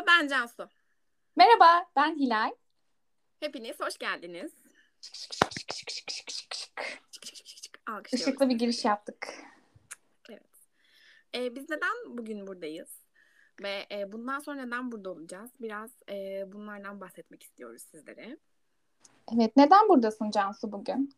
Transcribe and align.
Merhaba 0.00 0.22
ben 0.22 0.28
Cansu. 0.28 0.68
Merhaba, 1.36 1.86
ben 1.96 2.14
Hilal. 2.18 2.50
Hepiniz 3.40 3.80
hoş 3.80 3.98
geldiniz. 3.98 4.52
Işıklı 8.12 8.48
bir 8.48 8.54
giriş 8.54 8.84
yaptık. 8.84 9.28
Evet. 10.30 10.42
Ee, 11.34 11.54
biz 11.54 11.70
neden 11.70 12.18
bugün 12.18 12.46
buradayız? 12.46 12.88
Ve 13.62 13.86
e, 13.92 14.12
bundan 14.12 14.38
sonra 14.38 14.64
neden 14.64 14.92
burada 14.92 15.10
olacağız? 15.10 15.50
Biraz 15.60 15.90
e, 16.10 16.44
bunlardan 16.52 17.00
bahsetmek 17.00 17.42
istiyoruz 17.42 17.82
sizlere. 17.82 18.36
Evet, 19.34 19.56
neden 19.56 19.88
buradasın 19.88 20.30
Cansu 20.30 20.72
bugün? 20.72 21.14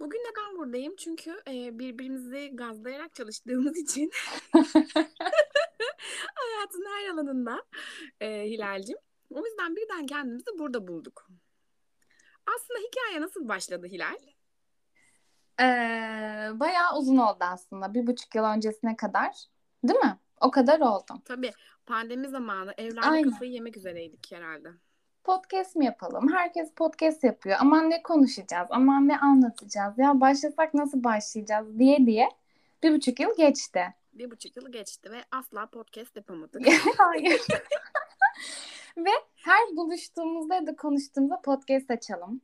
Bugün 0.00 0.18
neden 0.18 0.58
buradayım? 0.58 0.96
Çünkü 0.96 1.42
e, 1.48 1.78
birbirimizi 1.78 2.50
gazlayarak 2.54 3.14
çalıştığımız 3.14 3.76
için 3.76 4.10
hayatın 6.34 6.84
her 6.88 7.10
alanında 7.10 7.62
e, 8.20 8.26
Hilal'cim. 8.26 8.98
O 9.34 9.46
yüzden 9.46 9.76
birden 9.76 10.06
kendimizi 10.06 10.58
burada 10.58 10.88
bulduk. 10.88 11.28
Aslında 12.56 12.80
hikaye 12.80 13.20
nasıl 13.20 13.48
başladı 13.48 13.86
Hilal? 13.86 14.16
Ee, 15.60 16.60
bayağı 16.60 16.98
uzun 16.98 17.16
oldu 17.16 17.38
aslında. 17.40 17.94
Bir 17.94 18.06
buçuk 18.06 18.34
yıl 18.34 18.44
öncesine 18.44 18.96
kadar. 18.96 19.44
Değil 19.84 19.98
mi? 19.98 20.18
O 20.40 20.50
kadar 20.50 20.80
oldu. 20.80 21.22
Tabii 21.24 21.52
pandemi 21.86 22.28
zamanı 22.28 22.74
evlerde 22.78 23.06
Aynen. 23.06 23.30
kafayı 23.30 23.50
yemek 23.50 23.76
üzereydik 23.76 24.32
herhalde. 24.32 24.68
Podcast 25.24 25.76
mi 25.76 25.84
yapalım? 25.84 26.32
Herkes 26.32 26.74
podcast 26.74 27.24
yapıyor. 27.24 27.56
Aman 27.60 27.90
ne 27.90 28.02
konuşacağız? 28.02 28.68
Aman 28.70 29.08
ne 29.08 29.18
anlatacağız? 29.18 29.98
Ya 29.98 30.20
başlasak 30.20 30.74
nasıl 30.74 31.04
başlayacağız 31.04 31.78
diye 31.78 32.06
diye 32.06 32.28
bir 32.82 32.94
buçuk 32.94 33.20
yıl 33.20 33.36
geçti. 33.36 33.94
Bir 34.20 34.30
buçuk 34.30 34.56
yıl 34.56 34.72
geçti 34.72 35.10
ve 35.10 35.24
asla 35.30 35.66
podcast 35.66 36.16
yapamadık. 36.16 36.62
Hayır. 36.98 37.40
Ve 38.96 39.10
her 39.36 39.76
buluştuğumuzda 39.76 40.54
ya 40.54 40.66
da 40.66 40.76
konuştuğumuzda 40.76 41.40
podcast 41.40 41.90
açalım. 41.90 42.40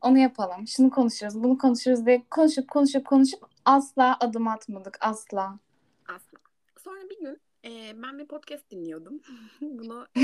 Onu 0.00 0.18
yapalım. 0.18 0.68
Şunu 0.68 0.90
konuşuruz, 0.90 1.42
bunu 1.42 1.58
konuşuruz 1.58 2.06
diye 2.06 2.24
konuşup 2.30 2.70
konuşup 2.70 3.06
konuşup 3.06 3.46
asla 3.64 4.16
adım 4.20 4.48
atmadık. 4.48 4.98
Asla. 5.00 5.58
Asla. 6.08 6.38
Sonra 6.84 7.10
bir 7.10 7.20
gün 7.20 7.40
e, 7.64 8.02
ben 8.02 8.18
bir 8.18 8.26
podcast 8.26 8.70
dinliyordum. 8.70 9.20
Bunu 9.60 10.06
e, 10.16 10.20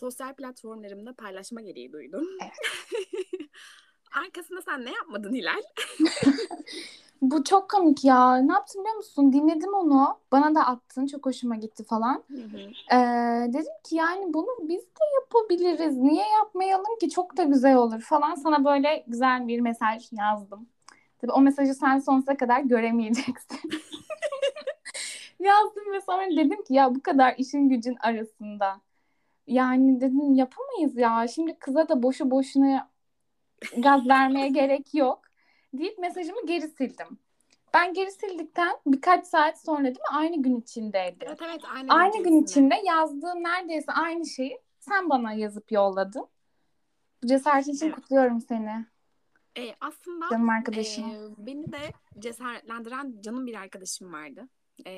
sosyal 0.00 0.34
platformlarımda 0.34 1.12
paylaşma 1.12 1.60
gereği 1.60 1.92
duydum. 1.92 2.28
Arkasında 4.12 4.62
sen 4.62 4.84
ne 4.84 4.92
yapmadın 4.92 5.34
Hilal? 5.34 5.62
Bu 7.22 7.44
çok 7.44 7.70
komik 7.70 8.04
ya. 8.04 8.36
Ne 8.36 8.52
yaptım 8.52 8.82
biliyor 8.82 8.96
musun? 8.96 9.32
Dinledim 9.32 9.74
onu. 9.74 10.18
Bana 10.32 10.54
da 10.54 10.66
attın. 10.66 11.06
Çok 11.06 11.26
hoşuma 11.26 11.56
gitti 11.56 11.84
falan. 11.84 12.22
Ee, 12.92 13.52
dedim 13.52 13.72
ki 13.84 13.96
yani 13.96 14.34
bunu 14.34 14.46
biz 14.62 14.80
de 14.80 15.04
yapabiliriz. 15.20 15.96
Niye 15.96 16.24
yapmayalım 16.38 16.98
ki? 17.00 17.10
Çok 17.10 17.36
da 17.36 17.42
güzel 17.42 17.76
olur 17.76 18.00
falan. 18.00 18.34
Sana 18.34 18.64
böyle 18.64 19.04
güzel 19.06 19.48
bir 19.48 19.60
mesaj 19.60 20.08
yazdım. 20.12 20.68
Tabii 21.20 21.32
o 21.32 21.40
mesajı 21.40 21.74
sen 21.74 21.98
sonsuza 21.98 22.36
kadar 22.36 22.60
göremeyeceksin. 22.60 23.58
Yazdım 25.40 25.92
ve 25.92 26.00
sonra 26.00 26.30
dedim 26.30 26.64
ki 26.64 26.74
ya 26.74 26.94
bu 26.94 27.02
kadar 27.02 27.34
işin 27.38 27.68
gücün 27.68 27.96
arasında. 28.00 28.80
Yani 29.46 30.00
dedim 30.00 30.34
yapamayız 30.34 30.96
ya. 30.96 31.26
Şimdi 31.28 31.54
kıza 31.58 31.88
da 31.88 32.02
boşu 32.02 32.30
boşuna 32.30 32.88
gaz 33.78 34.08
vermeye 34.08 34.48
gerek 34.48 34.94
yok. 34.94 35.29
Deyip 35.72 35.98
mesajımı 35.98 36.46
geri 36.46 36.68
sildim. 36.68 37.18
Ben 37.74 37.94
geri 37.94 38.10
sildikten 38.12 38.76
birkaç 38.86 39.26
saat 39.26 39.60
sonra 39.62 39.84
değil 39.84 39.96
mi? 39.96 40.04
Aynı 40.12 40.42
gün 40.42 40.60
içindeydi. 40.60 41.24
Evet 41.28 41.38
evet 41.42 41.60
aynı, 41.74 41.92
Aynı 41.94 42.22
gün 42.24 42.42
içinde. 42.42 42.44
içinde 42.74 42.88
yazdığım 42.90 43.42
neredeyse 43.44 43.92
aynı 43.92 44.26
şeyi 44.26 44.58
sen 44.78 45.10
bana 45.10 45.32
yazıp 45.32 45.72
yolladın. 45.72 46.26
Bu 47.22 47.26
cesaretin 47.26 47.72
için 47.72 47.86
Evet. 47.86 47.94
kutluyorum 47.94 48.40
seni 48.40 48.86
E, 49.58 49.74
aslında 49.80 50.26
canım 50.30 50.48
arkadaşım. 50.48 51.04
e, 51.10 51.46
beni 51.46 51.72
de 51.72 51.78
cesaretlendiren 52.18 53.20
canım 53.20 53.46
bir 53.46 53.54
arkadaşım 53.54 54.12
vardı. 54.12 54.48
E, 54.86 54.92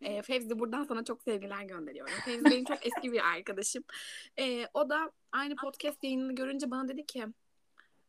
e, 0.00 0.22
Fevzi 0.22 0.58
buradan 0.58 0.84
sana 0.84 1.04
çok 1.04 1.22
sevgiler 1.22 1.62
gönderiyorum. 1.62 2.14
Fevzi 2.24 2.44
benim 2.44 2.64
çok 2.64 2.86
eski 2.86 3.12
bir 3.12 3.20
arkadaşım. 3.34 3.84
E, 4.38 4.66
o 4.74 4.90
da 4.90 5.10
aynı 5.32 5.56
podcast 5.56 6.04
yayınını 6.04 6.34
görünce 6.34 6.70
bana 6.70 6.88
dedi 6.88 7.06
ki 7.06 7.26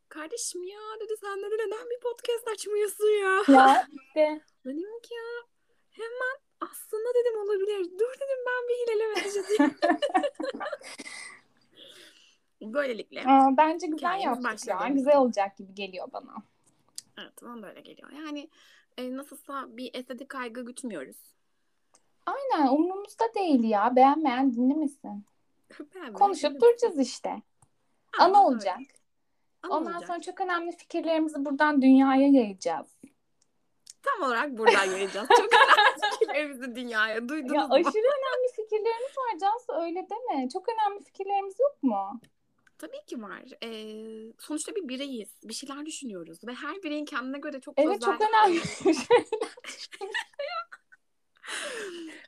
Kardeşim 0.10 0.64
ya 0.64 0.80
dedi 1.00 1.14
sen 1.22 1.38
dedi 1.42 1.54
neden 1.54 1.90
bir 1.90 2.00
podcast 2.00 2.48
açmıyorsun 2.48 3.08
ya? 3.08 3.44
ya 3.48 3.88
işte 4.06 4.42
Dedim 4.66 5.00
ki 5.04 5.14
ya 5.14 5.48
hemen 5.90 6.38
aslında 6.62 7.10
dedim 7.16 7.40
olabilir. 7.42 8.00
Dur 8.00 8.14
dedim 8.14 8.40
ben 8.48 8.68
bir 8.70 8.94
Hilal'e 8.94 9.08
mesaj 9.08 9.38
atayım. 9.44 9.76
Böylelikle. 12.62 13.24
aa, 13.28 13.58
bence 13.58 13.88
güzel 13.88 14.20
yaptık 14.20 14.68
ya. 14.68 14.88
Güzel 14.88 15.18
olacak 15.18 15.58
gibi 15.58 15.76
geliyor 15.76 16.08
bana. 16.14 16.36
Evet 17.18 17.34
bana 17.44 17.64
böyle 17.64 17.82
geliyor. 17.82 18.12
Yani 18.12 18.50
e, 18.98 19.18
nasılsa 19.18 19.78
bir 19.78 19.92
estetik 19.94 20.30
kaygı 20.30 20.66
gütmüyoruz. 20.66 21.18
Aynen 22.26 22.68
umurumuzda 22.68 23.34
değil 23.36 23.64
ya. 23.64 23.96
Beğenmeyen 23.96 24.54
dinlemesin. 24.54 25.26
Konuşup 26.14 26.62
duracağız 26.62 27.00
işte. 27.00 27.42
Aynen 28.20 28.34
Ana 28.34 28.50
öyle. 28.50 28.76
Ana 29.64 29.78
Ondan 29.78 30.00
sonra 30.00 30.22
çok 30.22 30.42
önemli 30.42 30.72
fikirlerimizi 30.72 31.46
buradan 31.46 31.82
dünyaya 31.82 32.28
yayacağız. 32.28 32.88
Tam 34.04 34.28
olarak 34.28 34.58
buradan 34.58 34.86
yayacağız. 34.86 35.28
Çok 35.38 35.54
önemli 35.54 36.12
fikirlerimizi 36.20 36.76
dünyaya 36.76 37.30
duydunuz 37.30 37.56
Ya 37.56 37.68
mu? 37.68 37.74
aşırı 37.74 38.08
önemli 38.08 38.56
fikirlerimiz 38.56 39.18
var 39.18 39.40
Cansu 39.40 39.74
öyle 39.74 40.08
deme. 40.10 40.50
Çok 40.50 40.66
önemli 40.70 41.04
fikirlerimiz 41.04 41.60
yok 41.60 41.84
mu? 41.84 42.22
Tabii 42.78 43.06
ki 43.08 43.22
var. 43.22 43.44
Ee, 43.64 44.34
sonuçta 44.40 44.76
bir 44.76 44.88
bireyiz. 44.88 45.30
Bir 45.44 45.54
şeyler 45.54 45.86
düşünüyoruz. 45.86 46.40
Ve 46.48 46.54
her 46.54 46.84
bireyin 46.84 47.06
kendine 47.06 47.38
göre 47.38 47.62
çok 47.62 47.74
Evet 47.78 47.98
özel... 47.98 48.12
çok 48.12 48.22
önemli. 48.22 48.62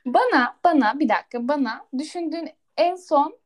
bana 0.06 0.56
bana 0.64 1.00
bir 1.00 1.08
dakika 1.08 1.48
bana 1.48 1.86
düşündüğün 1.98 2.50
en 2.76 2.94
son 2.94 3.38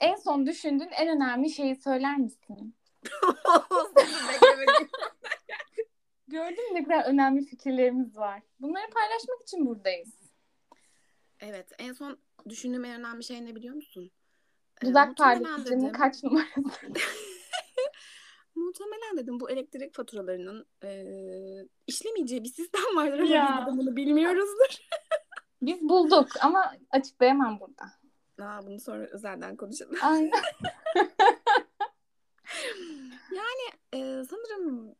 en 0.00 0.16
son 0.16 0.46
düşündüğün 0.46 0.90
en 0.90 1.08
önemli 1.08 1.50
şeyi 1.50 1.76
söyler 1.76 2.18
misin? 2.18 2.74
Gördün 6.28 6.72
mü 6.72 6.80
ne 6.80 6.84
kadar 6.84 7.04
önemli 7.04 7.44
fikirlerimiz 7.44 8.16
var. 8.16 8.42
Bunları 8.60 8.90
paylaşmak 8.90 9.42
için 9.42 9.66
buradayız. 9.66 10.08
evet. 11.40 11.72
En 11.78 11.92
son 11.92 12.18
düşündüğüm 12.48 12.84
en 12.84 13.00
önemli 13.00 13.24
şey 13.24 13.44
ne 13.44 13.54
biliyor 13.54 13.74
musun? 13.74 14.10
Ee, 14.82 14.86
Dudak 14.86 15.08
muhtemelen 15.08 15.42
parlatıcının 15.42 15.80
dedim- 15.80 15.92
kaç 15.92 16.22
numarası? 16.22 16.50
Muhtemelen 18.54 19.16
dedim 19.16 19.40
bu 19.40 19.50
elektrik 19.50 19.94
faturalarının 19.94 20.66
e, 20.84 20.90
işlemeyeceği 21.86 22.44
bir 22.44 22.48
sistem 22.48 22.96
vardır 22.96 23.18
ama 23.18 23.28
Ya. 23.34 23.66
biz 23.70 23.76
bunu 23.78 23.96
bilmiyoruzdur. 23.96 24.76
Biz 25.62 25.80
bulduk 25.88 26.28
ama 26.40 26.72
açıklayamam 26.90 27.60
burada. 27.60 27.84
Aa, 28.48 28.66
bunu 28.66 28.80
sonra 28.80 29.06
özelden 29.06 29.56
konuşalım. 29.56 29.94
Aynen. 30.02 30.30
E, 33.94 34.24
sanırım 34.30 34.94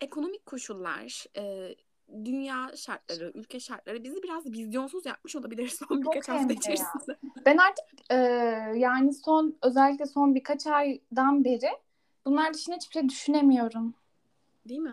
ekonomik 0.00 0.46
koşullar, 0.46 1.24
e, 1.36 1.74
dünya 2.24 2.70
şartları, 2.76 3.32
ülke 3.34 3.60
şartları 3.60 4.04
bizi 4.04 4.22
biraz 4.22 4.46
vizyonsuz 4.46 5.06
yapmış 5.06 5.36
olabilir 5.36 5.68
son 5.88 6.02
Çok 6.02 6.14
birkaç 6.14 6.28
hem 6.28 6.34
hafta 6.34 6.48
de 6.48 6.52
ya. 6.52 6.58
içerisinde. 6.58 7.16
Ben 7.46 7.56
artık 7.56 7.84
e, 8.10 8.14
yani 8.78 9.14
son 9.14 9.58
özellikle 9.62 10.06
son 10.06 10.34
birkaç 10.34 10.66
aydan 10.66 11.44
beri 11.44 11.70
bunlar 12.24 12.54
dışında 12.54 12.76
hiçbir 12.76 12.92
şey 12.92 13.08
düşünemiyorum. 13.08 13.94
Değil 14.68 14.80
mi? 14.80 14.92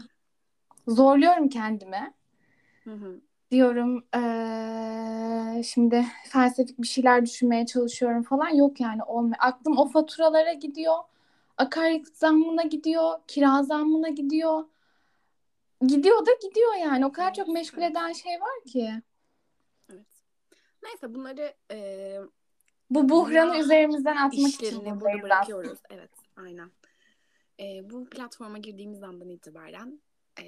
Zorluyorum 0.88 1.50
kendimi. 1.50 2.14
Hı 2.84 2.94
hı. 2.94 3.22
Diyorum 3.52 4.06
eee, 4.16 5.64
şimdi 5.64 6.06
felsefik 6.30 6.80
bir 6.80 6.88
şeyler 6.88 7.26
düşünmeye 7.26 7.66
çalışıyorum 7.66 8.23
falan. 8.23 8.50
Yok 8.50 8.79
yani 8.79 9.03
olmuyor. 9.03 9.35
Aklım 9.40 9.78
o 9.78 9.88
faturalara 9.88 10.53
gidiyor. 10.53 10.96
Akaryakıt 11.57 12.17
zammına 12.17 12.63
gidiyor. 12.63 13.19
Kira 13.28 13.63
zammına 13.63 14.09
gidiyor. 14.09 14.63
Gidiyor 15.81 16.25
da 16.25 16.31
gidiyor 16.41 16.73
yani. 16.75 17.05
O 17.05 17.11
kadar 17.11 17.34
çok 17.34 17.47
meşgul 17.47 17.81
eden 17.81 18.13
şey 18.13 18.41
var 18.41 18.63
ki. 18.67 18.91
Evet. 19.93 20.05
Neyse 20.84 21.16
bunları 21.16 21.53
e, 21.72 22.19
Bu 22.90 23.09
buhranı 23.09 23.57
üzerimizden 23.57 24.16
atmak 24.16 24.49
için 24.49 24.85
buradayız 24.85 25.23
bırakıyoruz. 25.23 25.79
Evet, 25.90 26.11
aynen. 26.35 26.72
E, 27.59 27.90
bu 27.90 28.09
platforma 28.09 28.58
girdiğimiz 28.58 29.03
andan 29.03 29.29
itibaren 29.29 30.01
e, 30.41 30.46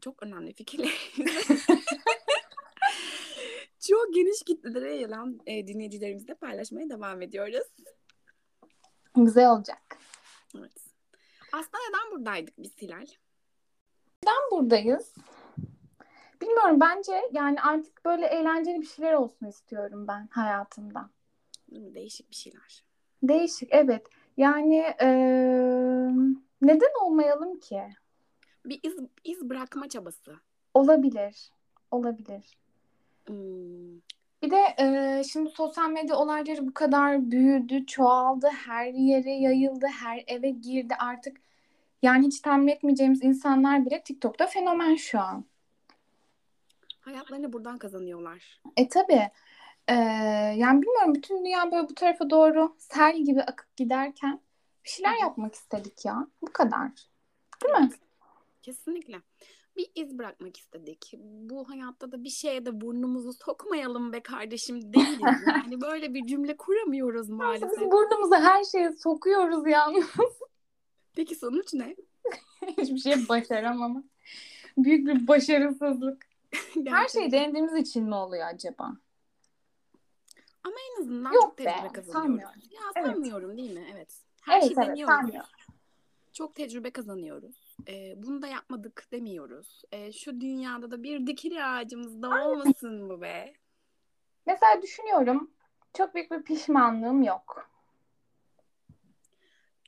çok 0.00 0.22
önemli 0.22 0.52
fikirlerimizi 0.52 1.58
çok 3.88 4.14
geniş 4.14 4.42
kitlelere 4.46 4.94
yayılan 4.94 5.40
e, 5.46 5.66
dinleyicilerimizle 5.66 6.34
paylaşmaya 6.34 6.90
devam 6.90 7.22
ediyoruz. 7.22 7.66
Güzel 9.16 9.50
olacak. 9.50 9.98
Evet. 10.58 10.72
Aslında 11.52 11.78
neden 11.88 12.12
buradaydık 12.12 12.54
biz 12.58 12.76
Hilal? 12.82 13.06
Neden 14.22 14.50
buradayız? 14.50 15.14
bilmiyorum 16.40 16.80
bence 16.80 17.22
yani 17.32 17.60
artık 17.60 18.04
böyle 18.04 18.26
eğlenceli 18.26 18.80
bir 18.80 18.86
şeyler 18.86 19.14
olsun 19.14 19.46
istiyorum 19.46 20.08
ben 20.08 20.28
hayatımda. 20.30 21.10
Değişik 21.70 22.30
bir 22.30 22.36
şeyler. 22.36 22.84
Değişik 23.22 23.68
evet. 23.72 24.06
Yani 24.36 24.76
e, 25.00 25.08
neden 26.62 27.04
olmayalım 27.04 27.58
ki? 27.58 27.82
Bir 28.64 28.80
iz, 28.82 28.96
iz 29.24 29.50
bırakma 29.50 29.88
çabası. 29.88 30.36
Olabilir. 30.74 31.50
Olabilir. 31.90 32.58
Hmm. 33.26 34.00
Bir 34.42 34.50
de 34.50 34.74
e, 34.78 35.22
şimdi 35.24 35.50
sosyal 35.50 35.90
medya 35.90 36.16
olayları 36.16 36.66
bu 36.66 36.74
kadar 36.74 37.30
büyüdü, 37.30 37.86
çoğaldı, 37.86 38.48
her 38.66 38.86
yere 38.86 39.30
yayıldı, 39.30 39.86
her 39.86 40.24
eve 40.26 40.50
girdi 40.50 40.94
artık. 40.98 41.36
Yani 42.02 42.26
hiç 42.26 42.40
tahmin 42.40 42.68
etmeyeceğimiz 42.68 43.24
insanlar 43.24 43.86
bile 43.86 44.02
TikTok'ta 44.02 44.46
fenomen 44.46 44.94
şu 44.94 45.20
an. 45.20 45.44
Hayatlarını 47.00 47.52
buradan 47.52 47.78
kazanıyorlar. 47.78 48.60
E 48.76 48.88
tabii. 48.88 49.30
Ee, 49.88 49.94
yani 50.56 50.82
bilmiyorum 50.82 51.14
bütün 51.14 51.44
dünya 51.44 51.72
böyle 51.72 51.88
bu 51.88 51.94
tarafa 51.94 52.30
doğru 52.30 52.76
sel 52.78 53.18
gibi 53.18 53.42
akıp 53.42 53.76
giderken 53.76 54.40
bir 54.84 54.88
şeyler 54.88 55.16
yapmak 55.20 55.54
istedik 55.54 56.04
ya. 56.04 56.26
Bu 56.42 56.52
kadar. 56.52 56.90
Değil 57.64 57.74
mi? 57.74 57.90
Kesinlikle. 58.62 59.20
Bir 59.78 59.90
iz 59.94 60.18
bırakmak 60.18 60.56
istedik. 60.56 61.14
Bu 61.18 61.70
hayatta 61.70 62.12
da 62.12 62.24
bir 62.24 62.28
şeye 62.30 62.66
de 62.66 62.80
burnumuzu 62.80 63.32
sokmayalım 63.32 64.12
be 64.12 64.22
kardeşim 64.22 64.94
değiliz. 64.94 65.18
Yani 65.46 65.80
böyle 65.80 66.14
bir 66.14 66.26
cümle 66.26 66.56
kuramıyoruz 66.56 67.28
maalesef. 67.28 67.70
Biz 67.70 67.90
burnumuzu 67.90 68.34
her 68.34 68.64
şeye 68.64 68.92
sokuyoruz 68.92 69.66
yalnız. 69.66 70.06
Peki 71.14 71.34
sonuç 71.34 71.74
ne? 71.74 71.96
Hiçbir 72.78 72.98
şey 72.98 73.28
başaramama. 73.28 74.04
Büyük 74.78 75.06
bir 75.06 75.28
başarısızlık. 75.28 76.26
her 76.86 77.08
şey 77.08 77.32
denediğimiz 77.32 77.74
için 77.74 78.04
mi 78.04 78.14
oluyor 78.14 78.46
acaba? 78.46 78.92
Ama 80.64 80.76
en 80.90 81.02
azından 81.02 81.32
Yok 81.32 81.42
çok 81.42 81.56
tecrübe 81.56 81.84
be, 81.84 81.92
kazanıyoruz. 81.92 82.12
sanmıyorum. 82.12 82.60
Ya 82.70 82.80
Evet. 82.96 83.06
sanmıyorum 83.06 83.56
değil 83.56 83.70
mi? 83.70 83.86
Evet. 83.92 84.14
Her 84.40 84.52
evet 84.58 84.64
şeyi 84.64 84.74
evet 84.78 84.88
deniyoruz. 84.88 85.14
sanmıyorum. 85.14 85.50
Çok 86.32 86.54
tecrübe 86.54 86.90
kazanıyoruz. 86.90 87.67
Ee, 87.88 88.14
bunu 88.16 88.42
da 88.42 88.46
yapmadık 88.46 89.08
demiyoruz. 89.12 89.82
Ee, 89.92 90.12
şu 90.12 90.40
dünyada 90.40 90.90
da 90.90 91.02
bir 91.02 91.26
dikili 91.26 91.64
ağacımız 91.64 92.22
da 92.22 92.28
olmasın 92.28 93.08
bu 93.10 93.20
be. 93.20 93.54
Mesela 94.46 94.82
düşünüyorum. 94.82 95.50
Çok 95.94 96.14
büyük 96.14 96.30
bir 96.30 96.42
pişmanlığım 96.42 97.22
yok. 97.22 97.70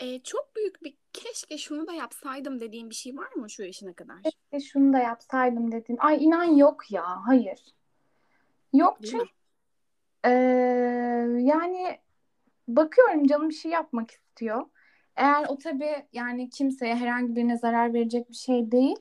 Ee, 0.01 0.23
çok 0.23 0.57
büyük 0.57 0.83
bir 0.83 0.97
keşke 1.13 1.59
şunu 1.59 1.87
da 1.87 1.93
yapsaydım 1.93 2.61
dediğim 2.61 2.91
bir 2.91 2.95
şey 2.95 3.17
var 3.17 3.33
mı 3.33 3.51
şu 3.51 3.63
yaşına 3.63 3.93
kadar? 3.93 4.23
Keşke 4.23 4.69
şunu 4.69 4.93
da 4.93 4.99
yapsaydım 4.99 5.73
dedim. 5.73 5.97
Ay 5.99 6.25
inan 6.25 6.45
yok 6.45 6.91
ya. 6.91 7.27
Hayır. 7.27 7.61
Yok 8.73 9.03
Değil 9.03 9.13
çünkü 9.13 9.25
mi? 9.25 9.31
Ee, 10.25 10.31
yani 11.41 12.01
bakıyorum 12.69 13.27
canım 13.27 13.49
bir 13.49 13.55
şey 13.55 13.71
yapmak 13.71 14.11
istiyor. 14.11 14.67
Eğer 15.21 15.47
o 15.49 15.59
tabii 15.59 16.07
yani 16.13 16.51
kimseye 16.51 16.97
herhangi 16.97 17.37
birine 17.37 17.59
zarar 17.59 17.95
verecek 17.95 18.31
bir 18.31 18.35
şey 18.35 18.73
değil. 18.73 18.97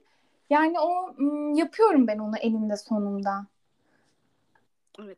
Yani 0.50 0.80
o 0.80 1.16
yapıyorum 1.56 2.08
ben 2.08 2.18
onu 2.18 2.38
eninde 2.38 2.78
sonunda. 2.78 3.46
Evet. 5.00 5.18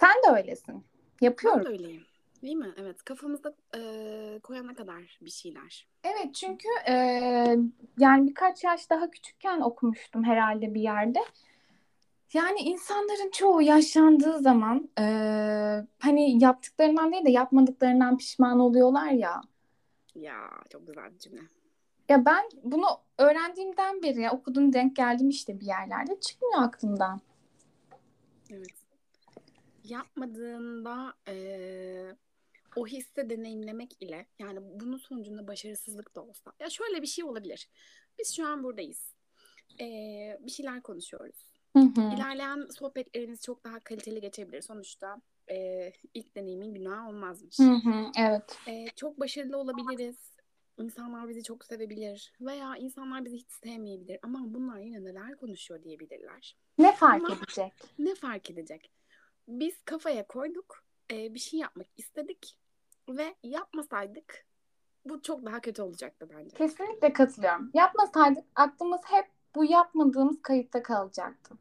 Sen 0.00 0.14
de 0.26 0.38
öylesin. 0.38 0.74
Ben 1.22 1.26
Yapıyorum. 1.26 1.64
de 1.64 1.68
öyleyim. 1.68 2.02
Değil 2.42 2.56
mi? 2.56 2.74
Evet. 2.76 3.02
Kafamızda 3.04 3.54
e, 3.76 3.80
koyana 4.42 4.74
kadar 4.74 5.18
bir 5.22 5.30
şeyler. 5.30 5.86
Evet 6.04 6.34
çünkü 6.34 6.68
e, 6.88 6.94
yani 7.98 8.28
birkaç 8.28 8.64
yaş 8.64 8.90
daha 8.90 9.10
küçükken 9.10 9.60
okumuştum 9.60 10.24
herhalde 10.24 10.74
bir 10.74 10.80
yerde. 10.80 11.18
Yani 12.32 12.60
insanların 12.60 13.30
çoğu 13.30 13.62
yaşlandığı 13.62 14.38
zaman 14.38 14.88
e, 14.98 15.04
hani 15.98 16.44
yaptıklarından 16.44 17.12
değil 17.12 17.24
de 17.24 17.30
yapmadıklarından 17.30 18.16
pişman 18.16 18.60
oluyorlar 18.60 19.10
ya. 19.10 19.40
Ya 20.20 20.50
çok 20.70 20.86
güzel 20.86 21.14
bir 21.14 21.18
cümle. 21.18 21.40
Ya 22.08 22.24
ben 22.24 22.48
bunu 22.62 22.86
öğrendiğimden 23.18 24.02
beri 24.02 24.20
ya, 24.20 24.32
okudum 24.32 24.72
denk 24.72 24.96
geldim 24.96 25.28
işte 25.28 25.60
bir 25.60 25.66
yerlerde 25.66 26.20
çıkmıyor 26.20 26.62
aklımdan. 26.62 27.20
Evet. 28.50 28.86
Yapmadığında 29.84 31.14
e, 31.28 32.16
o 32.76 32.86
hissi 32.86 33.30
deneyimlemek 33.30 34.02
ile 34.02 34.26
yani 34.38 34.58
bunun 34.80 34.96
sonucunda 34.96 35.48
başarısızlık 35.48 36.14
da 36.16 36.22
olsa. 36.22 36.52
Ya 36.60 36.70
şöyle 36.70 37.02
bir 37.02 37.06
şey 37.06 37.24
olabilir. 37.24 37.68
Biz 38.18 38.36
şu 38.36 38.46
an 38.46 38.62
buradayız. 38.62 39.14
E, 39.80 39.86
bir 40.40 40.50
şeyler 40.50 40.82
konuşuyoruz. 40.82 41.52
Hı 41.76 41.82
hı. 41.82 42.14
İlerleyen 42.14 42.66
sohbetlerimiz 42.78 43.42
çok 43.42 43.64
daha 43.64 43.80
kaliteli 43.80 44.20
geçebilir. 44.20 44.62
Sonuçta 44.62 45.20
e, 45.50 45.92
ilk 46.14 46.34
deneyimin 46.36 46.74
günahı 46.74 47.08
olmazmış. 47.08 47.58
Hı 47.58 47.62
hı, 47.72 48.10
evet. 48.18 48.58
E, 48.68 48.86
çok 48.96 49.20
başarılı 49.20 49.56
olabiliriz. 49.56 50.16
İnsanlar 50.78 51.28
bizi 51.28 51.42
çok 51.42 51.64
sevebilir. 51.64 52.32
Veya 52.40 52.76
insanlar 52.76 53.24
bizi 53.24 53.36
hiç 53.36 53.50
sevmeyebilir. 53.50 54.18
Ama 54.22 54.38
bunlar 54.54 54.78
yine 54.78 55.04
neler 55.04 55.36
konuşuyor 55.36 55.82
diyebilirler. 55.82 56.56
Ne 56.78 56.92
fark 56.96 57.24
Ama- 57.24 57.36
edecek? 57.36 57.72
Ne 57.98 58.14
fark 58.14 58.50
edecek? 58.50 58.90
Biz 59.48 59.82
kafaya 59.84 60.26
koyduk. 60.26 60.84
e, 61.12 61.34
bir 61.34 61.38
şey 61.38 61.60
yapmak 61.60 61.86
istedik. 61.96 62.58
Ve 63.08 63.34
yapmasaydık 63.42 64.46
bu 65.04 65.22
çok 65.22 65.44
daha 65.46 65.60
kötü 65.60 65.82
olacaktı 65.82 66.28
bence. 66.38 66.56
Kesinlikle 66.56 67.12
katılıyorum. 67.12 67.70
Yapmasaydık 67.74 68.44
aklımız 68.54 69.00
hep 69.04 69.26
bu 69.54 69.64
yapmadığımız 69.64 70.42
kayıtta 70.42 70.82
kalacaktı. 70.82 71.54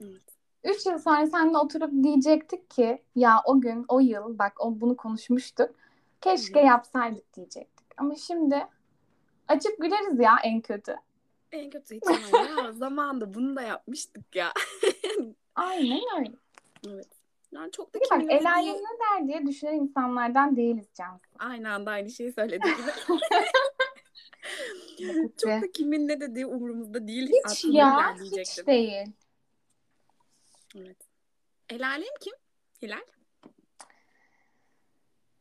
Evet. 0.00 0.22
Üç 0.64 0.86
yıl 0.86 0.98
sonra 0.98 1.26
seninle 1.26 1.58
oturup 1.58 2.04
diyecektik 2.04 2.70
ki 2.70 3.02
ya 3.16 3.42
o 3.44 3.60
gün, 3.60 3.84
o 3.88 4.00
yıl 4.00 4.38
bak 4.38 4.52
o 4.58 4.80
bunu 4.80 4.96
konuşmuştuk. 4.96 5.70
Keşke 6.20 6.60
yapsaydık 6.60 7.34
diyecektik. 7.34 7.86
Ama 7.96 8.14
şimdi 8.14 8.66
açıp 9.48 9.78
güleriz 9.78 10.20
ya 10.20 10.32
en 10.44 10.60
kötü. 10.60 10.96
En 11.52 11.70
kötü 11.70 11.94
ihtimal 11.94 12.64
ya 12.66 12.72
zamanında 12.72 13.34
bunu 13.34 13.56
da 13.56 13.62
yapmıştık 13.62 14.36
ya. 14.36 14.52
Aynen 15.54 16.00
öyle. 16.18 16.32
evet. 16.88 17.08
Yani 17.52 17.70
çok 17.70 17.94
da 17.94 18.00
Bir 18.00 18.10
bak 18.10 18.22
el 18.28 18.52
alem 18.52 18.74
ne 18.74 18.98
der 19.00 19.28
diye 19.28 19.46
düşünen 19.46 19.72
insanlardan 19.72 20.56
değiliz 20.56 20.86
Cansu. 20.94 21.26
Aynı 21.38 21.72
anda 21.72 21.90
aynı 21.90 22.10
şeyi 22.10 22.32
söyledi 22.32 22.66
çok 25.38 25.62
da 25.62 25.72
kimin 25.72 26.08
ne 26.08 26.20
dediği 26.20 26.46
umurumuzda 26.46 27.08
değil. 27.08 27.32
Hiç 27.46 27.64
ya 27.64 28.14
hiç 28.14 28.66
değil. 28.66 29.06
Evet. 30.76 30.96
El 31.68 31.86
alem 31.88 32.14
kim? 32.20 32.34
Hilal. 32.82 33.04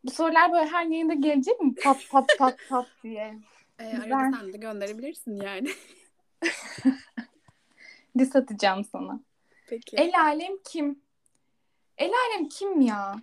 Bu 0.03 0.11
sorular 0.11 0.51
böyle 0.51 0.65
her 0.69 0.85
yayında 0.85 1.13
gelecek 1.13 1.61
mi? 1.61 1.75
Pat 1.75 2.09
pat 2.11 2.29
pat 2.37 2.57
pat 2.69 2.87
diye. 3.03 3.39
Ee, 3.79 3.97
arada 3.97 4.37
sen 4.37 4.53
de 4.53 4.57
gönderebilirsin 4.57 5.35
yani. 5.35 5.69
Dis 8.17 8.35
atacağım 8.35 8.83
sana. 8.83 9.19
Peki. 9.67 9.97
El 9.97 10.19
alem 10.19 10.57
kim? 10.69 11.01
El 11.97 12.11
alem 12.13 12.49
kim 12.49 12.81
ya? 12.81 13.15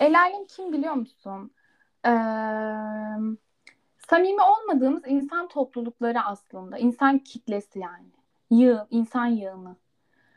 El 0.00 0.20
alem 0.20 0.46
kim 0.46 0.72
biliyor 0.72 0.94
musun? 0.94 1.50
Ee, 2.06 2.10
samimi 4.08 4.42
olmadığımız 4.42 5.02
insan 5.06 5.48
toplulukları 5.48 6.20
aslında. 6.20 6.78
İnsan 6.78 7.18
kitlesi 7.18 7.78
yani. 7.78 8.10
Yığ, 8.50 8.86
insan 8.90 9.26
yığını. 9.26 9.76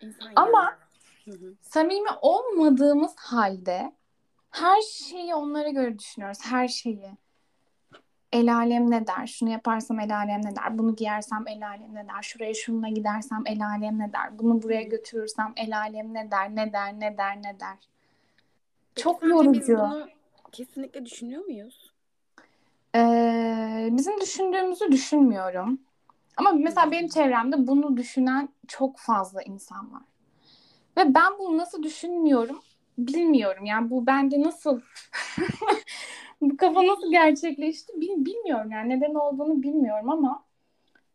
İnsan 0.03 0.31
Ama- 0.35 0.77
yani. 1.25 1.37
Hı 1.39 1.45
hı. 1.45 1.53
Samimi 1.61 2.09
olmadığımız 2.21 3.15
halde 3.17 3.91
her 4.51 4.81
şeyi 4.81 5.35
onlara 5.35 5.69
göre 5.69 5.99
düşünüyoruz. 5.99 6.39
Her 6.41 6.67
şeyi. 6.67 7.17
El 8.31 8.55
alem 8.55 8.91
ne 8.91 9.07
der? 9.07 9.27
Şunu 9.27 9.49
yaparsam 9.49 9.99
el 9.99 10.17
alem 10.17 10.41
ne 10.45 10.55
der? 10.55 10.77
Bunu 10.77 10.95
giyersem 10.95 11.47
el 11.47 11.67
alem 11.67 11.95
ne 11.95 12.07
der? 12.07 12.21
Şuraya 12.21 12.53
şununla 12.53 12.89
gidersem 12.89 13.43
el 13.45 13.65
alem 13.65 13.99
ne 13.99 14.13
der? 14.13 14.39
Bunu 14.39 14.61
buraya 14.63 14.81
götürürsem 14.81 15.53
el 15.55 15.77
alem 15.77 16.13
ne 16.13 16.31
der? 16.31 16.55
Ne 16.55 16.73
der? 16.73 16.93
Ne 16.99 17.17
der? 17.17 17.37
Ne 17.37 17.59
der? 17.59 17.77
Peki 18.95 19.03
Çok 19.03 19.23
yorucu. 19.23 19.59
Biz 19.59 19.69
bunu 19.69 20.07
kesinlikle 20.51 21.05
düşünüyor 21.05 21.45
muyuz? 21.45 21.93
Ee, 22.95 23.89
bizim 23.91 24.21
düşündüğümüzü 24.21 24.91
düşünmüyorum. 24.91 25.79
Ama 26.37 26.51
mesela 26.51 26.91
benim 26.91 27.07
çevremde 27.07 27.67
bunu 27.67 27.97
düşünen 27.97 28.49
çok 28.67 28.97
fazla 28.99 29.41
insan 29.41 29.93
var. 29.93 30.01
Ve 30.97 31.15
ben 31.15 31.39
bunu 31.39 31.57
nasıl 31.57 31.83
düşünmüyorum 31.83 32.59
bilmiyorum. 32.97 33.65
Yani 33.65 33.89
bu 33.89 34.07
bende 34.07 34.41
nasıl 34.41 34.81
bu 36.41 36.57
kafa 36.57 36.87
nasıl 36.87 37.11
gerçekleşti 37.11 38.01
bil- 38.01 38.25
bilmiyorum. 38.25 38.71
Yani 38.71 38.89
neden 38.89 39.13
olduğunu 39.13 39.63
bilmiyorum 39.63 40.09
ama 40.09 40.43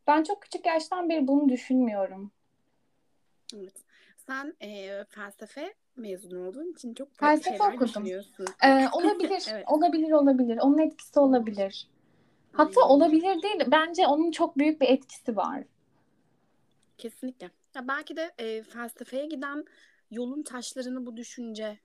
ben 0.06 0.22
çok 0.22 0.42
küçük 0.42 0.66
yaştan 0.66 1.08
beri 1.08 1.28
bunu 1.28 1.48
düşünmüyorum. 1.48 2.30
Evet. 3.56 3.74
Sen 4.16 4.54
e, 4.62 5.04
felsefe 5.08 5.74
mezunu 5.96 6.48
olduğun 6.48 6.72
için 6.72 6.94
çok 6.94 7.14
Felsefe 7.18 7.64
okudum. 7.64 7.86
düşünüyorsun. 7.88 8.46
Ee, 8.64 8.88
olabilir, 8.92 9.46
Evet. 9.52 9.64
olabilir, 9.68 10.10
olabilir. 10.12 10.58
Onun 10.62 10.78
etkisi 10.78 11.20
olabilir. 11.20 11.88
Hatta 12.58 12.88
olabilir 12.88 13.42
değil. 13.42 13.64
Bence 13.66 14.06
onun 14.06 14.30
çok 14.30 14.58
büyük 14.58 14.80
bir 14.80 14.88
etkisi 14.88 15.36
var. 15.36 15.64
Kesinlikle. 16.98 17.50
Ya 17.74 17.88
belki 17.88 18.16
de 18.16 18.32
e, 18.38 18.62
felsefeye 18.62 19.26
giden 19.26 19.64
yolun 20.10 20.42
taşlarını 20.42 21.06
bu 21.06 21.16
düşünce 21.16 21.78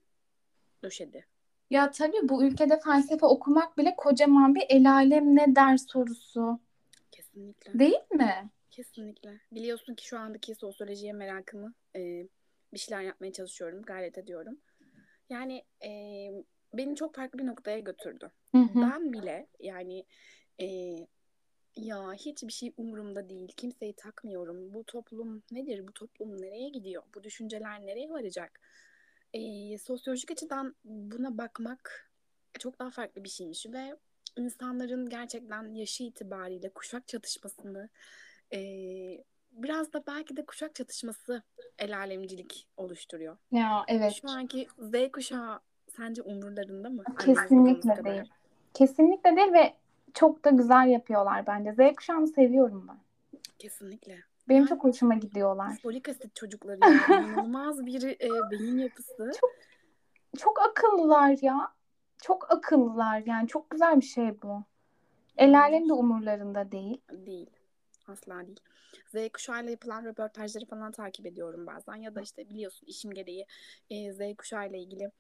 döşedi. 0.84 1.26
Ya 1.70 1.92
tabii 1.92 2.30
bu 2.30 2.44
ülkede 2.44 2.80
felsefe 2.80 3.26
okumak 3.26 3.78
bile 3.78 3.96
kocaman 3.98 4.56
bir 4.56 4.66
el 4.70 4.92
alem 4.92 5.36
ne 5.36 5.56
der 5.56 5.78
sorusu. 5.78 6.60
Kesinlikle. 7.12 7.80
Değil 7.80 8.12
mi? 8.12 8.50
Kesinlikle. 8.72 9.40
Biliyorsun 9.52 9.96
ki 9.96 10.08
şu 10.08 10.20
andaki 10.20 10.56
sosyolojiye 10.56 11.14
merakımı 11.14 11.74
e, 11.96 12.28
bir 12.74 12.80
şeyler 12.80 13.02
yapmaya 13.02 13.32
çalışıyorum, 13.32 13.82
gayret 13.82 14.18
ediyorum. 14.18 14.58
Yani 15.30 15.64
e, 15.86 15.90
beni 16.74 16.96
çok 16.96 17.16
farklı 17.16 17.40
bir 17.40 17.46
noktaya 17.48 17.80
götürdü. 17.80 18.32
Hı 18.52 18.58
hı. 18.58 18.82
Ben 18.82 19.14
bile 19.14 19.48
yani 19.60 20.06
e, 20.62 20.98
ya 21.76 22.14
hiçbir 22.14 22.54
şey 22.54 22.74
umurumda 22.78 23.30
değil. 23.30 23.54
Kimseyi 23.58 23.94
takmıyorum. 23.94 24.74
Bu 24.74 24.84
toplum 24.84 25.44
nedir? 25.52 25.88
Bu 25.88 25.92
toplum 25.92 26.42
nereye 26.42 26.70
gidiyor? 26.70 27.04
Bu 27.16 27.24
düşünceler 27.24 27.86
nereye 27.86 28.10
varacak? 28.10 28.60
E, 29.34 29.78
sosyolojik 29.78 30.32
açıdan 30.32 30.76
buna 30.84 31.38
bakmak 31.38 32.12
çok 32.60 32.80
daha 32.80 32.90
farklı 32.90 33.24
bir 33.24 33.30
şeymiş 33.30 33.66
ve 33.66 33.96
insanların 34.38 35.10
gerçekten 35.10 35.74
yaşı 35.74 36.04
itibariyle 36.04 36.70
kuşak 36.70 37.08
çatışmasını 37.08 37.90
e, 38.54 38.60
biraz 39.52 39.94
da 39.94 40.04
belki 40.08 40.38
de 40.38 40.46
kuşak 40.46 40.76
çatışması 40.76 41.44
el 41.80 41.98
alemcilik 41.98 42.68
oluşturuyor. 42.78 43.38
Ya 43.52 43.86
evet. 43.88 44.14
Şu 44.22 44.30
anki 44.30 44.68
Z 44.78 45.12
kuşağı 45.12 45.60
sence 45.88 46.22
umurlarında 46.22 46.90
mı? 46.90 47.04
Kesinlikle 47.20 48.06
değil. 48.06 48.32
Kesinlikle 48.74 49.36
değil 49.36 49.54
ve 49.54 49.74
çok 50.14 50.46
da 50.46 50.50
güzel 50.50 50.88
yapıyorlar 50.88 51.48
bence. 51.48 51.74
Z 51.74 51.96
kuşağını 51.96 52.28
seviyorum 52.28 52.88
ben. 52.90 52.98
Kesinlikle. 53.60 54.18
Benim 54.50 54.60
Yani- 54.62 54.70
çok 54.70 54.84
hoşuma 54.84 55.14
gidiyorlar. 55.14 55.78
Folik 55.84 56.10
asit 56.10 56.36
çocukları 56.36 56.80
ya. 56.82 57.20
İnanılmaz 57.20 57.86
bir 57.86 58.04
e, 58.04 58.52
beyin 58.52 58.78
yapısı. 58.78 59.32
Çok 60.38 60.62
akıllılar 60.62 61.38
ya. 61.42 61.74
Çok 62.22 62.52
akıllılar 62.52 63.24
yani 63.26 63.48
çok 63.48 63.70
güzel 63.70 63.96
bir 63.98 64.06
şey 64.06 64.42
bu. 64.42 64.64
El 65.38 65.60
alem 65.60 65.90
de 65.90 65.94
umurlarında 65.94 66.72
değil. 66.72 67.02
Değil. 67.12 67.50
Asla 68.08 68.48
değil. 68.48 68.60
Z 69.08 69.30
kuşağıyla 69.34 69.72
yapılan 69.72 70.06
röportajları 70.06 70.66
falan 70.66 70.92
takip 70.92 71.26
ediyorum 71.26 71.68
bazen. 71.68 71.96
Ya 71.96 72.16
da 72.16 72.22
işte 72.22 72.50
biliyorsun 72.50 72.86
işim 72.88 73.12
gereği 73.12 73.46
e, 73.90 74.14
Z 74.14 74.20
kuşağıyla 74.38 74.78
ilgili 74.78 75.12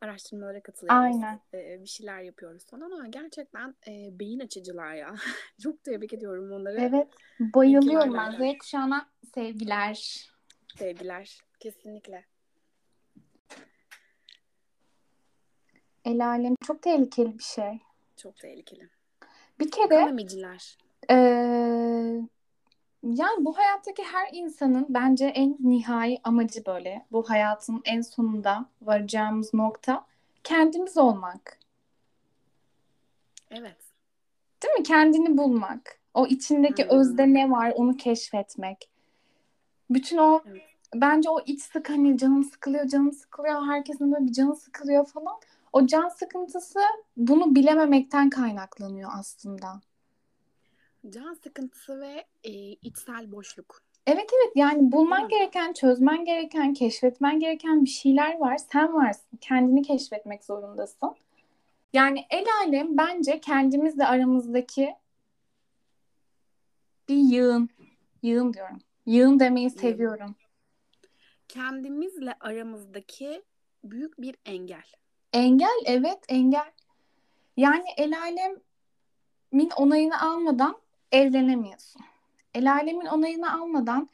araştırmalara 0.00 0.60
katılıyoruz. 0.60 1.04
Aynen. 1.04 1.40
E, 1.54 1.82
bir 1.82 1.86
şeyler 1.88 2.20
yapıyoruz 2.20 2.66
falan 2.66 2.90
ama 2.90 3.06
gerçekten 3.08 3.74
e, 3.88 4.18
beyin 4.18 4.40
açıcılar 4.40 4.94
ya. 4.94 5.14
Çok 5.62 5.84
tebrik 5.84 6.12
ediyorum 6.12 6.52
onları. 6.52 6.80
Evet 6.80 7.08
bayılıyorum 7.40 8.16
ben. 8.16 8.30
Z 8.54 8.58
kuşağına 8.58 9.08
sevgiler. 9.34 10.28
Sevgiler. 10.76 11.38
Kesinlikle. 11.60 12.24
El 16.04 16.26
alem 16.26 16.54
çok 16.66 16.82
tehlikeli 16.82 17.38
bir 17.38 17.42
şey. 17.42 17.80
Çok 18.16 18.36
tehlikeli. 18.36 18.88
Bir 19.60 19.70
kere 19.70 19.94
Ekonomiciler. 19.94 20.78
eee, 21.10 22.28
yani 23.14 23.44
bu 23.44 23.58
hayattaki 23.58 24.02
her 24.02 24.28
insanın 24.32 24.86
bence 24.88 25.26
en 25.26 25.56
nihai 25.60 26.18
amacı 26.24 26.66
böyle. 26.66 27.06
Bu 27.12 27.30
hayatın 27.30 27.82
en 27.84 28.00
sonunda 28.00 28.66
varacağımız 28.82 29.54
nokta 29.54 30.06
kendimiz 30.44 30.96
olmak. 30.98 31.58
Evet. 33.50 33.76
Değil 34.62 34.74
mi? 34.74 34.82
Kendini 34.82 35.38
bulmak. 35.38 35.98
O 36.14 36.26
içindeki 36.26 36.84
Aynen 36.84 36.96
özde 36.96 37.34
ne 37.34 37.50
var 37.50 37.72
onu 37.76 37.96
keşfetmek. 37.96 38.90
Bütün 39.90 40.18
o 40.18 40.42
Evet. 40.46 40.62
bence 40.94 41.30
o 41.30 41.40
iç 41.46 41.62
sık 41.62 41.90
hani 41.90 42.18
canım 42.18 42.44
sıkılıyor, 42.44 42.88
canım 42.88 43.12
sıkılıyor, 43.12 43.66
herkesin 43.66 44.12
böyle 44.12 44.26
bir 44.26 44.32
canı 44.32 44.56
sıkılıyor 44.56 45.06
falan. 45.06 45.36
O 45.72 45.86
can 45.86 46.08
sıkıntısı 46.08 46.80
bunu 47.16 47.54
bilememekten 47.54 48.30
kaynaklanıyor 48.30 49.10
aslında. 49.14 49.80
Can 51.10 51.34
sıkıntısı 51.34 52.00
ve 52.00 52.24
e, 52.44 52.50
içsel 52.72 53.32
boşluk. 53.32 53.82
Evet 54.06 54.30
evet 54.36 54.52
yani 54.56 54.92
bulman 54.92 55.28
gereken, 55.28 55.72
çözmen 55.72 56.24
gereken, 56.24 56.74
keşfetmen 56.74 57.40
gereken 57.40 57.84
bir 57.84 57.90
şeyler 57.90 58.38
var. 58.38 58.56
Sen 58.72 58.94
varsın. 58.94 59.38
Kendini 59.40 59.82
keşfetmek 59.82 60.44
zorundasın. 60.44 61.14
Yani 61.92 62.26
el 62.30 62.46
alem 62.64 62.96
bence 62.96 63.40
kendimizle 63.40 64.06
aramızdaki 64.06 64.94
bir 67.08 67.16
yığın. 67.16 67.68
Yığın 68.22 68.52
diyorum. 68.52 68.78
Yığın 69.06 69.40
demeyi 69.40 69.70
seviyorum. 69.70 70.34
Kendimizle 71.48 72.34
aramızdaki 72.40 73.42
büyük 73.84 74.20
bir 74.20 74.36
engel. 74.46 74.84
Engel 75.32 75.82
evet 75.84 76.18
engel. 76.28 76.72
Yani 77.56 77.84
el 77.96 78.20
alemin 78.20 79.70
onayını 79.76 80.20
almadan 80.20 80.76
evlenemiyorsun. 81.12 82.02
El 82.54 82.72
alemin 82.72 83.06
onayını 83.06 83.52
almadan 83.52 84.08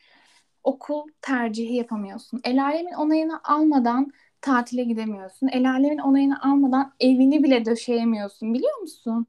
okul 0.64 1.08
tercihi 1.22 1.74
yapamıyorsun. 1.74 2.40
El 2.44 2.64
alemin 2.64 2.92
onayını 2.92 3.40
almadan 3.44 4.12
tatile 4.40 4.84
gidemiyorsun. 4.84 5.48
El 5.48 5.70
alemin 5.70 5.98
onayını 5.98 6.42
almadan 6.42 6.92
evini 7.00 7.42
bile 7.42 7.64
döşeyemiyorsun 7.64 8.54
biliyor 8.54 8.78
musun? 8.78 9.26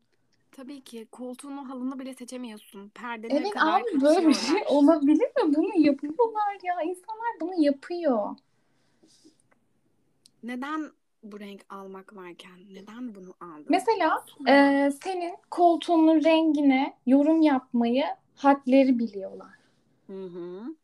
Tabii 0.52 0.82
ki 0.82 1.08
koltuğunu 1.12 1.70
halını 1.70 2.00
bile 2.00 2.14
seçemiyorsun. 2.14 2.90
Perdene 2.90 3.34
Evet 3.34 3.50
kadar 3.54 3.82
abi 3.82 4.02
böyle 4.02 4.28
bir 4.28 4.34
şey 4.34 4.64
olabilir 4.68 5.26
mi? 5.26 5.56
Bunu 5.56 5.72
yapıyorlar 5.76 6.58
ya. 6.64 6.82
İnsanlar 6.82 7.40
bunu 7.42 7.64
yapıyor. 7.64 8.36
Neden 10.44 10.92
bu 11.24 11.40
renk 11.40 11.66
almak 11.70 12.16
varken 12.16 12.60
neden 12.74 13.16
bunu 13.16 13.34
aldın? 13.40 13.66
Mesela 13.70 14.26
e, 14.48 14.92
senin 15.04 15.36
koltuğunun 15.52 16.24
rengine 16.24 16.98
yorum 17.06 17.42
yapmayı 17.42 18.06
hadleri 18.36 19.00
biliyorlar. 19.00 19.54
Hı 20.08 20.24
hı. 20.26 20.76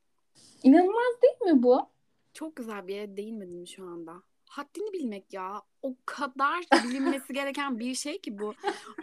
İnanılmaz 0.64 1.22
değil 1.24 1.54
mi 1.54 1.64
bu? 1.64 1.88
Çok 2.34 2.56
güzel 2.56 2.88
bir 2.88 2.96
yere 2.96 3.18
değinmedim 3.18 3.68
şu 3.68 3.84
anda. 3.84 4.14
Haddini 4.50 4.94
bilmek 4.94 5.34
ya. 5.34 5.62
O 5.82 5.96
kadar 6.06 6.60
bilinmesi 6.84 7.34
gereken 7.34 7.80
bir 7.80 7.96
şey 7.96 8.22
ki 8.22 8.40
bu. 8.40 8.54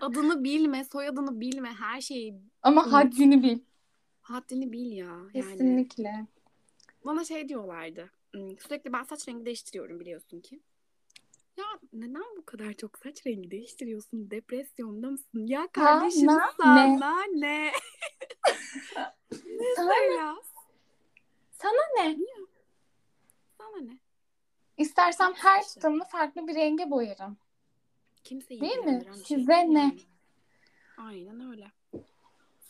Adını 0.01 0.45
bilme, 0.45 0.85
soyadını 0.85 1.41
bilme, 1.41 1.69
her 1.69 2.01
şeyi 2.01 2.35
Ama 2.63 2.93
haddini 2.93 3.43
bil. 3.43 3.59
haddini 4.21 4.73
bil 4.73 4.93
ya. 4.93 5.07
Yani 5.07 5.33
Kesinlikle. 5.33 6.27
bana 7.05 7.25
şey 7.25 7.49
diyorlardı. 7.49 8.11
"Hmm, 8.33 8.59
Sürekli 8.59 8.93
ben 8.93 9.03
saç 9.03 9.29
rengi 9.29 9.47
değiştiriyorum 9.47 10.01
biliyorsun 10.01 10.41
ki. 10.41 10.61
Ya 11.57 11.65
neden 11.93 12.37
bu 12.37 12.45
kadar 12.45 12.73
çok 12.73 12.99
saç 12.99 13.27
rengi 13.27 13.51
değiştiriyorsun? 13.51 14.31
Depresyonda 14.31 15.11
mısın? 15.11 15.47
Ya 15.47 15.69
kardeşim 15.73 16.27
na- 16.27 16.53
sana 16.59 16.75
ne? 16.75 16.99
Sana 16.99 17.25
ne? 17.35 17.73
Ya 20.17 20.37
Sana 21.53 21.83
ne? 21.99 22.17
sana 23.59 23.77
ne? 23.81 23.99
İstersem 24.77 25.33
her 25.35 25.63
tutamını 25.69 26.05
farklı 26.05 26.47
bir 26.49 26.55
renge 26.55 26.91
boyarım. 26.91 27.37
Kimseyi 28.25 28.61
Değil 28.61 28.79
mi? 28.79 29.05
şey 29.05 29.39
Size 29.39 29.53
değil 29.53 29.69
ne? 29.69 29.79
yani. 29.81 30.01
Aynen 30.99 31.51
öyle. 31.51 31.73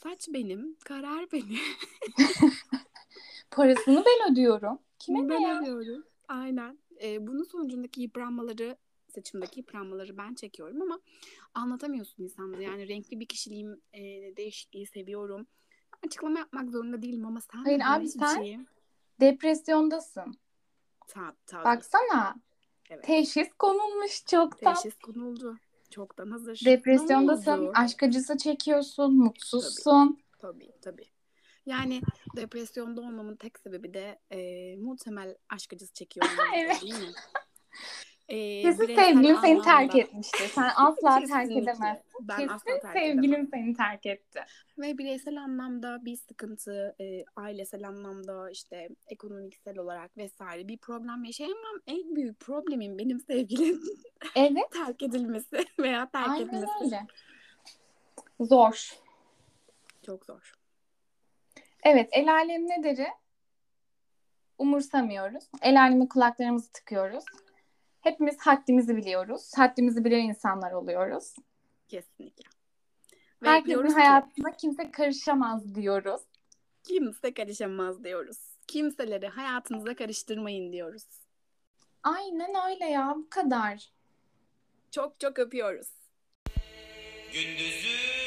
Saç 0.02 0.28
benim, 0.28 0.76
karar 0.84 1.32
benim. 1.32 1.58
Parasını 3.50 4.04
ben 4.06 4.32
ödüyorum. 4.32 4.78
Kime 4.98 5.28
ben 5.28 5.42
ne 5.42 5.48
ya? 5.48 5.60
ödüyorum. 5.62 6.04
Aynen. 6.28 6.78
Ee, 7.02 7.26
bunun 7.26 7.42
sonucundaki 7.42 8.02
yıpranmaları, 8.02 8.76
saçımdaki 9.14 9.60
yıpranmaları 9.60 10.18
ben 10.18 10.34
çekiyorum 10.34 10.82
ama 10.82 11.00
anlatamıyorsun 11.54 12.22
insanlara. 12.22 12.62
Yani 12.62 12.88
renkli 12.88 13.20
bir 13.20 13.26
kişiliğim, 13.26 13.80
e, 13.92 14.00
değişikliği 14.36 14.86
seviyorum. 14.86 15.46
Açıklama 16.06 16.38
yapmak 16.38 16.70
zorunda 16.70 17.02
değilim 17.02 17.26
ama 17.26 17.40
sen 17.40 17.58
Hayır 17.58 17.80
abi, 17.86 18.08
sen- 18.08 18.36
şeyi- 18.36 18.66
Depresyondasın. 19.20 20.34
Ta- 21.08 21.36
tabii. 21.46 21.64
Baksana. 21.64 22.34
Evet. 22.90 23.04
Teşhis 23.04 23.48
konulmuş 23.58 24.24
çoktan. 24.26 24.74
Teşhis 24.74 24.98
konuldu. 24.98 25.56
Çoktan 25.90 26.30
hazır. 26.30 26.60
Depresyondasın. 26.64 27.70
Aşk 27.74 28.02
acısı 28.02 28.36
çekiyorsun. 28.36 29.14
Mutsuzsun. 29.16 30.20
Tabii 30.38 30.72
tabii. 30.82 31.06
Yani 31.66 32.00
depresyonda 32.36 33.00
olmamın 33.00 33.36
tek 33.36 33.58
sebebi 33.58 33.94
de 33.94 34.18
e, 34.30 34.76
muhtemel 34.76 35.36
aşk 35.48 35.72
acısı 35.72 35.92
çekiyor 35.94 36.26
Evet. 36.56 36.82
değil 36.82 36.94
mi? 36.94 37.12
E, 38.28 38.62
Kesin 38.62 38.86
sevgilin 38.94 39.34
seni 39.34 39.62
terk 39.62 39.96
etmiştir. 39.96 40.48
Sen 40.48 40.70
asla 40.76 41.20
terk 41.26 41.50
edemezsin. 41.50 42.04
Ben 42.20 42.36
Kesin 42.36 42.48
asla 42.52 42.80
terk 42.80 42.92
sevgilin 42.98 43.32
edemem. 43.32 43.48
seni 43.52 43.74
terk 43.76 44.06
etti. 44.06 44.40
Ve 44.78 44.98
bireysel 44.98 45.42
anlamda 45.42 46.04
bir 46.04 46.16
sıkıntı, 46.16 46.96
e, 47.00 47.24
ailesel 47.36 47.88
anlamda 47.88 48.50
işte 48.50 48.88
ekonomiksel 49.08 49.78
olarak 49.78 50.16
vesaire 50.16 50.68
bir 50.68 50.78
problem 50.78 51.24
yaşayamam. 51.24 51.80
En 51.86 52.16
büyük 52.16 52.40
problemim 52.40 52.98
benim 52.98 53.20
sevgilim 53.20 53.82
Evet. 54.36 54.72
terk 54.72 55.02
edilmesi 55.02 55.64
veya 55.78 56.10
terk 56.10 56.28
Aynen 56.28 56.46
etmesi. 56.46 56.66
öyle. 56.84 57.06
Zor. 58.40 58.90
Çok 60.06 60.24
zor. 60.24 60.52
Evet, 61.88 62.08
el 62.12 62.32
alem 62.32 62.68
ne 62.68 62.82
deri? 62.82 63.06
umursamıyoruz. 64.58 65.44
El 65.62 65.80
alemi 65.82 66.08
kulaklarımızı 66.08 66.72
tıkıyoruz. 66.72 67.24
Hepimiz 68.00 68.38
haddimizi 68.38 68.96
biliyoruz. 68.96 69.52
Haddimizi 69.56 70.04
bilen 70.04 70.20
insanlar 70.20 70.72
oluyoruz. 70.72 71.34
Kesinlikle. 71.88 72.44
Ve 73.42 73.48
Herkesin 73.48 73.90
hayatına 73.90 74.50
ki, 74.50 74.56
kimse 74.56 74.90
karışamaz 74.90 75.74
diyoruz. 75.74 76.20
Kimse 76.84 77.34
karışamaz 77.34 78.04
diyoruz. 78.04 78.38
Kimseleri 78.66 79.28
hayatınıza 79.28 79.94
karıştırmayın 79.94 80.72
diyoruz. 80.72 81.04
Aynen 82.02 82.70
öyle 82.70 82.84
ya 82.84 83.14
bu 83.16 83.28
kadar. 83.30 83.92
Çok 84.90 85.20
çok 85.20 85.38
öpüyoruz. 85.38 85.88
Gündüzüm 87.32 88.25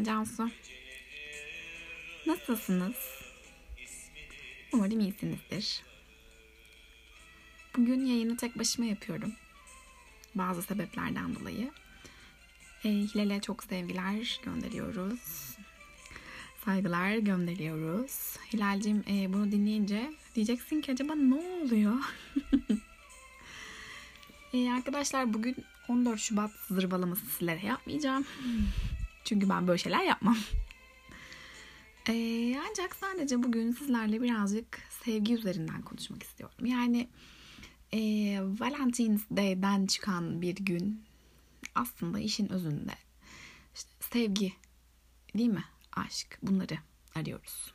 Ben 0.00 0.04
Cansu. 0.04 0.50
Nasılsınız? 2.26 2.96
Umarım 4.72 5.00
iyisinizdir. 5.00 5.82
Bugün 7.76 8.06
yayını 8.06 8.36
tek 8.36 8.58
başıma 8.58 8.86
yapıyorum. 8.86 9.32
Bazı 10.34 10.62
sebeplerden 10.62 11.34
dolayı. 11.34 11.70
E, 12.84 12.88
Hilal'e 12.88 13.40
çok 13.40 13.64
sevgiler 13.64 14.40
gönderiyoruz. 14.44 15.56
Saygılar 16.64 17.16
gönderiyoruz. 17.16 18.36
Hilal'cim 18.52 19.04
e, 19.08 19.32
bunu 19.32 19.52
dinleyince 19.52 20.12
diyeceksin 20.34 20.80
ki 20.80 20.92
acaba 20.92 21.14
ne 21.14 21.34
oluyor? 21.34 21.94
e, 24.52 24.70
arkadaşlar 24.70 25.34
bugün 25.34 25.56
14 25.88 26.20
Şubat 26.20 26.50
zırvalaması 26.68 27.26
sizlere 27.26 27.66
yapmayacağım. 27.66 28.26
Çünkü 29.30 29.48
ben 29.48 29.68
böyle 29.68 29.78
şeyler 29.78 30.04
yapmam. 30.04 30.36
Ee, 32.08 32.56
ancak 32.70 32.96
sadece 32.96 33.42
bugün 33.42 33.72
sizlerle 33.72 34.22
birazcık 34.22 34.82
sevgi 35.04 35.34
üzerinden 35.34 35.82
konuşmak 35.82 36.22
istiyorum. 36.22 36.66
Yani 36.66 37.08
e, 37.92 37.98
Valentine's 38.42 39.22
Day'den 39.36 39.86
çıkan 39.86 40.42
bir 40.42 40.54
gün 40.54 41.04
aslında 41.74 42.18
işin 42.18 42.52
özünde 42.52 42.94
işte 43.74 43.90
sevgi 44.00 44.52
değil 45.36 45.48
mi? 45.48 45.64
Aşk 45.92 46.38
bunları 46.42 46.78
arıyoruz. 47.14 47.72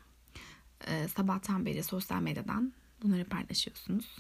Ee, 0.87 1.07
sabahtan 1.07 1.65
beri 1.65 1.83
sosyal 1.83 2.21
medyadan 2.21 2.73
bunları 3.03 3.25
paylaşıyorsunuz. 3.25 4.17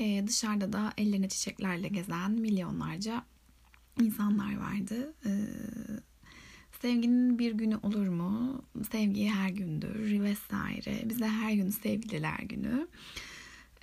Ee, 0.00 0.24
dışarıda 0.26 0.72
da 0.72 0.92
ellerine 0.98 1.28
çiçeklerle 1.28 1.88
gezen 1.88 2.30
milyonlarca 2.30 3.24
insanlar 4.02 4.56
vardı. 4.56 5.14
Ee, 5.26 5.30
sevginin 6.82 7.38
bir 7.38 7.52
günü 7.52 7.76
olur 7.76 8.08
mu? 8.08 8.62
Sevgi 8.90 9.28
her 9.28 9.48
gündür 9.48 10.22
vesaire. 10.22 11.08
Bize 11.08 11.28
her 11.28 11.52
gün 11.52 11.70
sevgililer 11.70 12.38
günü. 12.38 12.88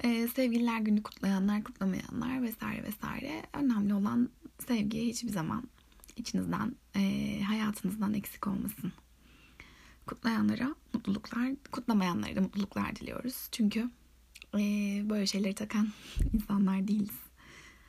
Ee, 0.04 0.28
sevgililer 0.28 0.80
günü 0.80 1.04
kutlayanlar, 1.04 1.64
kutlamayanlar 1.64 2.42
vesaire 2.42 2.84
vesaire. 2.84 3.44
Önemli 3.54 3.94
olan 3.94 4.30
sevgi 4.68 5.08
hiçbir 5.08 5.30
zaman 5.30 5.64
içinizden, 6.18 6.76
e, 6.96 7.42
hayatınızdan 7.42 8.14
eksik 8.14 8.48
olmasın. 8.48 8.92
Kutlayanlara 10.06 10.76
mutluluklar, 10.94 11.52
kutlamayanlara 11.72 12.36
da 12.36 12.42
mutluluklar 12.42 12.96
diliyoruz. 12.96 13.48
Çünkü 13.52 13.90
e, 14.54 14.60
böyle 15.10 15.26
şeyleri 15.28 15.56
takan 15.56 15.90
insanlar 16.34 16.88
değiliz. 16.88 17.20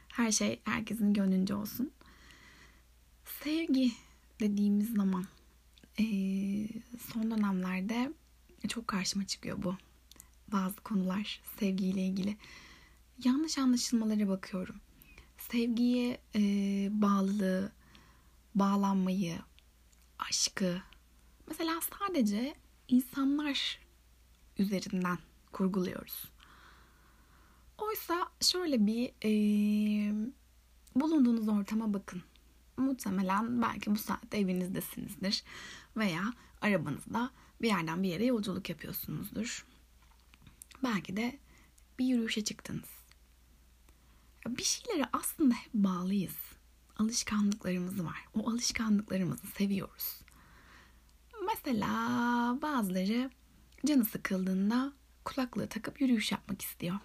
Her 0.09 0.33
şey 0.33 0.61
herkesin 0.65 1.15
gönlünce 1.15 1.55
olsun. 1.55 1.91
Sevgi 3.41 3.93
dediğimiz 4.41 4.95
zaman 4.95 5.25
e, 5.99 6.05
son 7.13 7.31
dönemlerde 7.31 8.13
çok 8.69 8.89
karşıma 8.89 9.27
çıkıyor 9.27 9.63
bu. 9.63 9.77
Bazı 10.53 10.77
konular 10.77 11.41
sevgiyle 11.59 12.07
ilgili. 12.07 12.37
Yanlış 13.25 13.59
anlaşılmalara 13.59 14.29
bakıyorum. 14.29 14.77
Sevgiye 15.39 16.19
e, 16.35 16.41
bağlılığı, 16.91 17.73
bağlanmayı, 18.55 19.39
aşkı 20.19 20.83
mesela 21.49 21.81
sadece 21.81 22.55
insanlar 22.89 23.79
üzerinden 24.59 25.19
kurguluyoruz. 25.53 26.25
Oysa 27.79 28.29
şöyle 28.41 28.87
bir 28.87 29.13
e, 29.25 29.33
bulunduğunuz 30.97 31.49
ortama 31.49 31.95
bakın. 31.95 32.23
Muhtemelen 32.77 33.63
belki 33.63 33.91
bu 33.91 33.99
saatte 33.99 34.39
evinizdesinizdir 34.39 35.43
veya 35.97 36.33
arabanızda 36.61 37.31
bir 37.63 37.69
yerden 37.69 38.03
bir 38.03 38.09
yere 38.09 38.25
yolculuk 38.25 38.69
yapıyorsunuzdur. 38.69 39.67
Belki 40.85 41.17
de 41.17 41.39
bir 41.99 42.05
yürüyüşe 42.05 42.45
çıktınız. 42.45 42.89
Bir 44.49 44.65
şeylere 44.65 45.09
aslında 45.13 45.55
hep 45.55 45.75
bağlıyız. 45.75 46.37
Alışkanlıklarımız 46.97 48.05
var. 48.05 48.25
O 48.35 48.51
alışkanlıklarımızı 48.51 49.47
seviyoruz. 49.47 50.21
Mesela 51.47 51.89
bazıları 52.63 53.31
canı 53.87 54.05
sıkıldığında 54.05 54.93
kulaklığı 55.25 55.69
takıp 55.69 56.01
yürüyüş 56.01 56.33
yapmak 56.33 56.63
istiyor. 56.63 56.99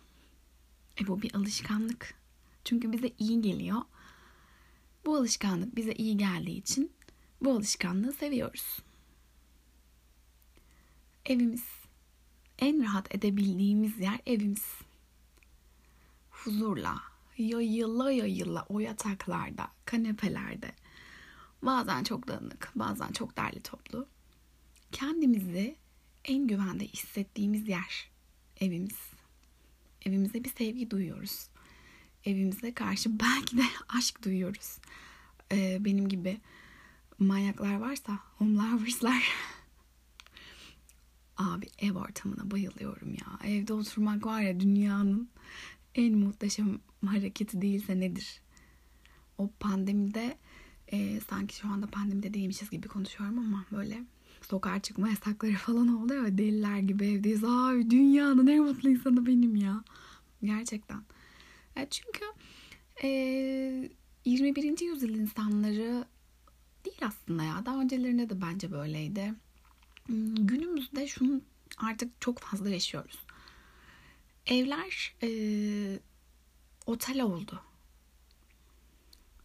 E 1.01 1.07
bu 1.07 1.21
bir 1.21 1.35
alışkanlık. 1.35 2.13
Çünkü 2.63 2.91
bize 2.91 3.11
iyi 3.19 3.41
geliyor. 3.41 3.81
Bu 5.07 5.15
alışkanlık 5.15 5.75
bize 5.75 5.93
iyi 5.93 6.17
geldiği 6.17 6.57
için 6.57 6.91
bu 7.41 7.51
alışkanlığı 7.51 8.13
seviyoruz. 8.13 8.79
Evimiz. 11.25 11.63
En 12.59 12.83
rahat 12.83 13.15
edebildiğimiz 13.15 13.99
yer 13.99 14.19
evimiz. 14.25 14.65
Huzurla, 16.29 16.97
yayıla 17.37 18.11
yayıla 18.11 18.65
o 18.69 18.79
yataklarda, 18.79 19.67
kanepelerde. 19.85 20.71
Bazen 21.61 22.03
çok 22.03 22.27
dağınık, 22.27 22.71
bazen 22.75 23.11
çok 23.11 23.37
derli 23.37 23.61
toplu. 23.61 24.07
Kendimizi 24.91 25.75
en 26.25 26.47
güvende 26.47 26.87
hissettiğimiz 26.87 27.67
yer 27.67 28.09
evimiz. 28.59 28.99
Evimize 30.05 30.43
bir 30.43 30.49
sevgi 30.49 30.91
duyuyoruz. 30.91 31.47
Evimize 32.25 32.73
karşı 32.73 33.19
belki 33.19 33.57
de 33.57 33.63
aşk 33.89 34.23
duyuyoruz. 34.23 34.77
Ee, 35.51 35.77
benim 35.79 36.09
gibi 36.09 36.41
manyaklar 37.19 37.75
varsa, 37.75 38.19
home 38.37 38.57
lovers'lar. 38.57 39.23
Abi 41.37 41.67
ev 41.79 41.93
ortamına 41.93 42.51
bayılıyorum 42.51 43.09
ya. 43.09 43.49
Evde 43.49 43.73
oturmak 43.73 44.25
var 44.25 44.41
ya 44.41 44.59
dünyanın 44.59 45.29
en 45.95 46.17
muhteşem 46.17 46.79
hareketi 47.05 47.61
değilse 47.61 47.99
nedir? 47.99 48.41
O 49.37 49.49
pandemide 49.59 50.37
e, 50.91 51.19
sanki 51.29 51.55
şu 51.55 51.67
anda 51.67 51.87
pandemide 51.87 52.33
değilmişiz 52.33 52.69
gibi 52.69 52.87
konuşuyorum 52.87 53.39
ama 53.39 53.65
böyle 53.71 54.03
sokağa 54.41 54.79
çıkma 54.79 55.09
yasakları 55.09 55.53
falan 55.53 55.87
oldu 55.87 56.13
ya 56.13 56.37
deliler 56.37 56.79
gibi 56.79 57.05
evdeyiz. 57.05 57.43
Abi 57.43 57.89
dünyanın 57.89 58.47
en 58.47 58.63
mutlu 58.63 58.89
insanı 58.89 59.25
benim 59.25 59.55
ya. 59.55 59.83
Gerçekten. 60.43 61.01
E 61.77 61.87
çünkü 61.89 62.25
e, 63.03 63.07
21. 64.25 64.81
yüzyıl 64.81 65.09
insanları 65.09 66.05
değil 66.85 67.01
aslında 67.01 67.43
ya. 67.43 67.65
Daha 67.65 67.81
öncelerinde 67.81 68.29
de 68.29 68.41
bence 68.41 68.71
böyleydi. 68.71 69.33
Hmm, 70.05 70.35
günümüzde 70.35 71.07
şunu 71.07 71.41
artık 71.77 72.21
çok 72.21 72.39
fazla 72.39 72.69
yaşıyoruz. 72.69 73.19
Evler 74.45 75.15
e, 75.23 75.29
otel 76.85 77.21
oldu. 77.21 77.61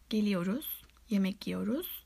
Geliyoruz, 0.09 0.83
yemek 1.09 1.47
yiyoruz, 1.47 2.05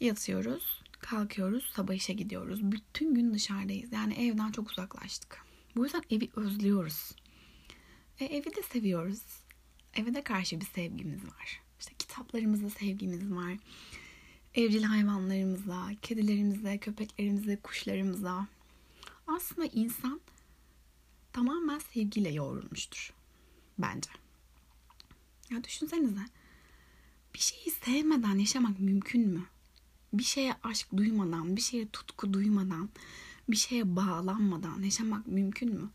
yatıyoruz, 0.00 0.82
kalkıyoruz, 1.00 1.70
sabah 1.74 1.94
işe 1.94 2.12
gidiyoruz. 2.12 2.72
Bütün 2.72 3.14
gün 3.14 3.34
dışarıdayız. 3.34 3.92
Yani 3.92 4.14
evden 4.14 4.52
çok 4.52 4.70
uzaklaştık. 4.70 5.44
Bu 5.76 5.84
yüzden 5.84 6.02
evi 6.10 6.30
özlüyoruz. 6.36 7.12
E, 8.20 8.24
evi 8.24 8.56
de 8.56 8.62
seviyoruz. 8.62 9.22
Eve 9.94 10.14
de 10.14 10.22
karşı 10.22 10.60
bir 10.60 10.66
sevgimiz 10.66 11.24
var. 11.24 11.60
İşte 11.80 11.92
kitaplarımızla 11.98 12.70
sevgimiz 12.70 13.30
var. 13.30 13.56
Evcil 14.54 14.82
hayvanlarımıza, 14.82 15.90
kedilerimize, 16.02 16.78
köpeklerimize, 16.78 17.56
kuşlarımıza. 17.56 18.46
Aslında 19.26 19.66
insan 19.66 20.20
tamamen 21.32 21.78
sevgiyle 21.78 22.32
yoğrulmuştur. 22.32 23.14
Bence. 23.78 24.10
Ya 25.50 25.64
düşünsenize. 25.64 26.26
Bir 27.34 27.38
şeyi 27.38 27.70
sevmeden 27.70 28.38
yaşamak 28.38 28.80
mümkün 28.80 29.28
mü? 29.28 29.44
Bir 30.12 30.22
şeye 30.22 30.54
aşk 30.62 30.88
duymadan, 30.96 31.56
bir 31.56 31.60
şeye 31.60 31.88
tutku 31.88 32.32
duymadan, 32.32 32.90
bir 33.48 33.56
şeye 33.56 33.96
bağlanmadan 33.96 34.82
yaşamak 34.82 35.26
mümkün 35.26 35.74
mü? 35.74 35.90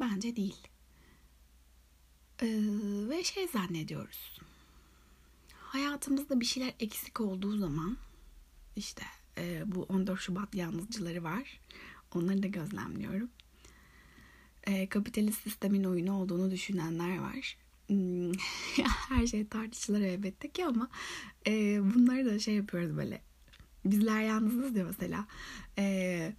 Bence 0.00 0.36
değil. 0.36 0.68
Ee, 2.42 2.46
ve 3.08 3.24
şey 3.24 3.48
zannediyoruz. 3.48 4.40
Hayatımızda 5.54 6.40
bir 6.40 6.44
şeyler 6.44 6.72
eksik 6.80 7.20
olduğu 7.20 7.58
zaman 7.58 7.96
işte 8.76 9.02
e, 9.38 9.62
bu 9.66 9.82
14 9.82 10.20
Şubat 10.20 10.54
yalnızcıları 10.54 11.24
var. 11.24 11.60
Onları 12.14 12.42
da 12.42 12.46
gözlemliyorum. 12.46 13.30
E, 14.64 14.88
kapitalist 14.88 15.42
sistemin 15.42 15.84
oyunu 15.84 16.12
olduğunu 16.12 16.50
düşünenler 16.50 17.18
var. 17.18 17.56
Hmm, 17.86 18.32
her 19.08 19.26
şey 19.26 19.46
tartışılır 19.46 20.00
elbette 20.00 20.50
ki 20.50 20.66
ama 20.66 20.88
e, 21.46 21.80
bunları 21.94 22.26
da 22.26 22.38
şey 22.38 22.54
yapıyoruz 22.54 22.96
böyle. 22.96 23.22
Bizler 23.84 24.22
yalnızız 24.22 24.74
diyor 24.74 24.86
mesela. 24.86 25.26
E, 25.78 26.32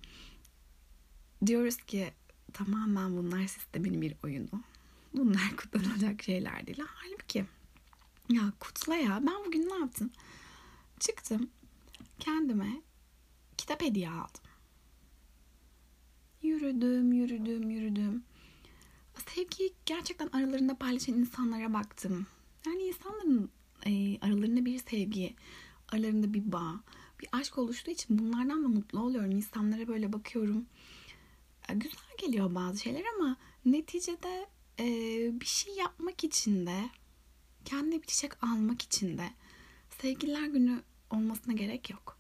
diyoruz 1.46 1.78
ki 1.78 2.12
tamamen 2.54 3.18
bunlar 3.18 3.48
sistemin 3.48 4.02
bir 4.02 4.16
oyunu. 4.24 4.64
Bunlar 5.14 5.56
kutlanacak 5.58 6.24
şeyler 6.24 6.68
değil. 6.68 6.82
Halbuki 6.88 7.46
ya 8.30 8.54
kutla 8.60 8.96
ya. 8.96 9.20
Ben 9.28 9.46
bugün 9.46 9.70
ne 9.70 9.74
yaptım? 9.74 10.12
Çıktım. 11.00 11.50
Kendime 12.20 12.82
kitap 13.58 13.82
hediye 13.82 14.10
aldım. 14.10 14.42
Yürüdüm, 16.42 17.14
yürüdüm, 17.14 17.70
yürüdüm. 17.70 18.24
Sevgiyi 19.36 19.74
gerçekten 19.86 20.28
aralarında 20.28 20.76
paylaşan 20.78 21.16
insanlara 21.16 21.74
baktım. 21.74 22.28
Yani 22.66 22.84
insanların 22.84 23.50
e, 23.86 24.20
aralarında 24.20 24.66
bir 24.66 24.80
sevgi, 24.80 25.36
aralarında 25.90 26.34
bir 26.34 26.52
bağ, 26.52 26.82
bir 27.22 27.30
aşk 27.32 27.58
oluştuğu 27.58 27.92
için 27.92 28.20
bunlardan 28.20 28.64
da 28.64 28.68
mutlu 28.68 29.00
oluyorum. 29.00 29.32
İnsanlara 29.32 29.88
böyle 29.88 30.14
bakıyorum. 30.14 30.66
Güzel 31.70 32.18
geliyor 32.22 32.56
bazı 32.56 32.80
şeyler 32.80 33.04
ama 33.16 33.38
neticede 33.66 34.48
e, 34.80 34.86
bir 35.42 35.46
şey 35.46 35.76
yapmak 35.76 36.24
için 36.24 36.66
de 36.66 36.90
kendine 37.66 38.02
bir 38.02 38.08
çiçek 38.08 38.44
almak 38.44 38.82
için 38.82 39.18
de 39.18 39.30
sevgililer 40.02 40.48
günü 40.48 40.84
olmasına 41.10 41.54
gerek 41.54 41.90
yok. 41.90 42.18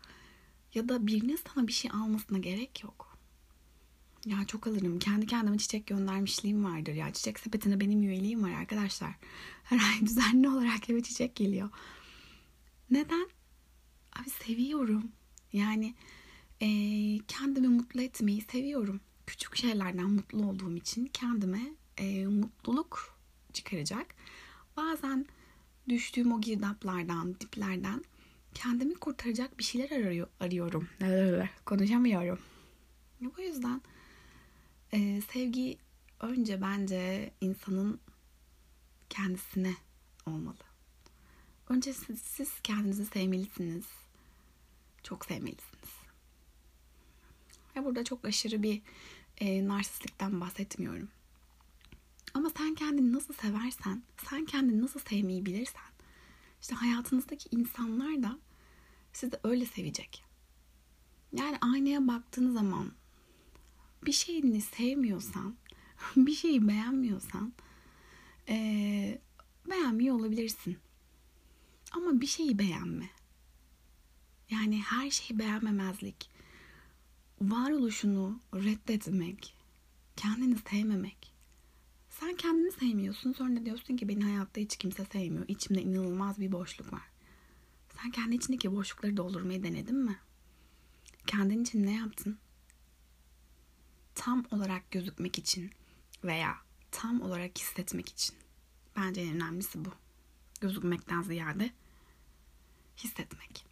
Ya 0.74 0.89
da 0.89 1.08
birinin 1.08 1.39
sana 1.48 1.67
bir 1.67 1.74
şey 1.74 1.91
almasına 1.91 2.38
gerek 2.38 2.84
yok. 2.84 3.17
Ya 4.26 4.45
çok 4.45 4.67
alırım. 4.67 5.00
Kendi 5.00 5.26
kendime 5.28 5.58
çiçek 5.58 5.88
göndermişliğim 5.88 6.65
vardır. 6.65 6.93
Ya 6.93 7.13
çiçek 7.13 7.39
sepetine 7.39 7.80
benim 7.80 8.04
üyeliğim 8.04 8.43
var 8.43 8.52
arkadaşlar. 8.52 9.15
Her 9.63 9.78
ay 9.78 10.02
düzenli 10.06 10.50
olarak 10.50 10.89
eve 10.89 11.04
çiçek 11.04 11.36
geliyor. 11.36 11.69
Neden? 12.91 13.30
Abi 14.13 14.30
seviyorum. 14.30 15.12
Yani 15.54 15.95
e, 16.62 16.67
kendimi 17.28 17.67
mutlu 17.67 18.02
etmeyi 18.02 18.41
seviyorum. 18.41 19.02
Küçük 19.28 19.56
şeylerden 19.56 20.10
mutlu 20.10 20.45
olduğum 20.45 20.76
için 20.76 21.06
kendime 21.06 21.78
e, 21.99 22.27
mutluluk 22.27 23.19
çıkaracak. 23.53 24.15
Bazen 24.77 25.25
düştüğüm 25.89 26.31
o 26.31 26.41
girdaplardan, 26.41 27.39
diplerden 27.39 28.03
kendimi 28.53 28.95
kurtaracak 28.95 29.59
bir 29.59 29.63
şeyler 29.63 29.91
arıyor, 29.91 30.27
arıyorum. 30.39 30.88
Konuşamıyorum. 31.65 32.39
Bu 33.21 33.41
yüzden 33.41 33.81
e, 34.93 35.21
sevgi 35.21 35.77
önce 36.19 36.62
bence 36.62 37.31
insanın 37.41 37.99
kendisine 39.09 39.73
olmalı. 40.25 40.57
Önce 41.69 41.93
siz, 41.93 42.21
siz 42.21 42.62
kendinizi 42.63 43.05
sevmelisiniz. 43.05 43.85
Çok 45.03 45.25
sevmelisiniz. 45.25 45.89
Ve 47.75 47.85
burada 47.85 48.03
çok 48.03 48.25
aşırı 48.25 48.63
bir 48.63 48.81
e, 49.38 49.67
narsistlikten 49.67 50.41
bahsetmiyorum. 50.41 51.09
Ama 52.33 52.49
sen 52.57 52.75
kendini 52.75 53.13
nasıl 53.13 53.33
seversen, 53.33 54.03
sen 54.29 54.45
kendini 54.45 54.81
nasıl 54.81 54.99
sevmeyi 54.99 55.45
bilirsen, 55.45 55.91
işte 56.61 56.75
hayatınızdaki 56.75 57.49
insanlar 57.51 58.23
da 58.23 58.39
sizi 59.13 59.39
öyle 59.43 59.65
sevecek. 59.65 60.23
Yani 61.33 61.57
aynaya 61.61 62.07
baktığın 62.07 62.51
zaman 62.53 62.91
bir 64.05 64.11
şeyini 64.11 64.61
sevmiyorsan, 64.61 65.55
bir 66.15 66.35
şeyi 66.35 66.67
beğenmiyorsan 66.67 67.53
ee, 68.49 69.21
beğenmiyor 69.69 70.15
olabilirsin. 70.15 70.77
Ama 71.91 72.21
bir 72.21 72.27
şeyi 72.27 72.59
beğenme. 72.59 73.09
Yani 74.49 74.81
her 74.81 75.11
şeyi 75.11 75.39
beğenmemezlik, 75.39 76.29
varoluşunu 77.41 78.39
reddetmek, 78.53 79.55
kendini 80.15 80.57
sevmemek. 80.69 81.28
Sen 82.19 82.36
kendini 82.36 82.71
sevmiyorsun 82.71 83.34
sonra 83.34 83.65
diyorsun 83.65 83.97
ki 83.97 84.08
beni 84.08 84.23
hayatta 84.23 84.62
hiç 84.62 84.77
kimse 84.77 85.05
sevmiyor. 85.05 85.45
İçimde 85.47 85.82
inanılmaz 85.82 86.39
bir 86.39 86.51
boşluk 86.51 86.93
var. 86.93 87.01
Sen 87.97 88.12
kendi 88.12 88.36
içindeki 88.36 88.75
boşlukları 88.75 89.17
doldurmayı 89.17 89.63
denedin 89.63 89.95
mi? 89.95 90.19
Kendin 91.27 91.63
için 91.63 91.86
ne 91.86 91.95
yaptın? 91.95 92.38
Tam 94.15 94.45
olarak 94.51 94.91
gözükmek 94.91 95.38
için 95.38 95.71
veya 96.23 96.58
tam 96.91 97.21
olarak 97.21 97.58
hissetmek 97.58 98.10
için. 98.10 98.36
Bence 98.95 99.21
en 99.21 99.36
önemlisi 99.36 99.86
bu. 99.86 99.89
Gözükmekten 100.62 101.21
ziyade 101.21 101.71
hissetmek. 102.97 103.65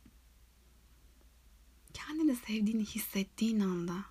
Kendini 1.93 2.35
sevdiğini 2.35 2.85
hissettiğin 2.85 3.59
anda 3.59 4.05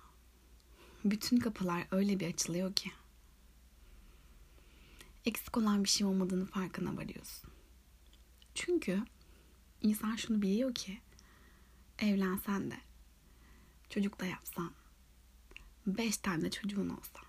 bütün 1.05 1.37
kapılar 1.37 1.87
öyle 1.91 2.19
bir 2.19 2.27
açılıyor 2.27 2.73
ki 2.73 2.91
eksik 5.27 5.57
olan 5.57 5.83
bir 5.83 5.89
şey 5.89 6.07
olmadığını 6.07 6.45
farkına 6.45 6.97
varıyorsun. 6.97 7.49
Çünkü 8.55 9.03
insan 9.81 10.15
şunu 10.15 10.41
biliyor 10.41 10.75
ki 10.75 11.01
evlensen 11.99 12.71
de 12.71 12.77
çocuk 13.89 14.19
da 14.19 14.25
yapsan 14.25 14.71
beş 15.87 16.17
tane 16.17 16.51
çocuğun 16.51 16.89
olsa 16.89 17.19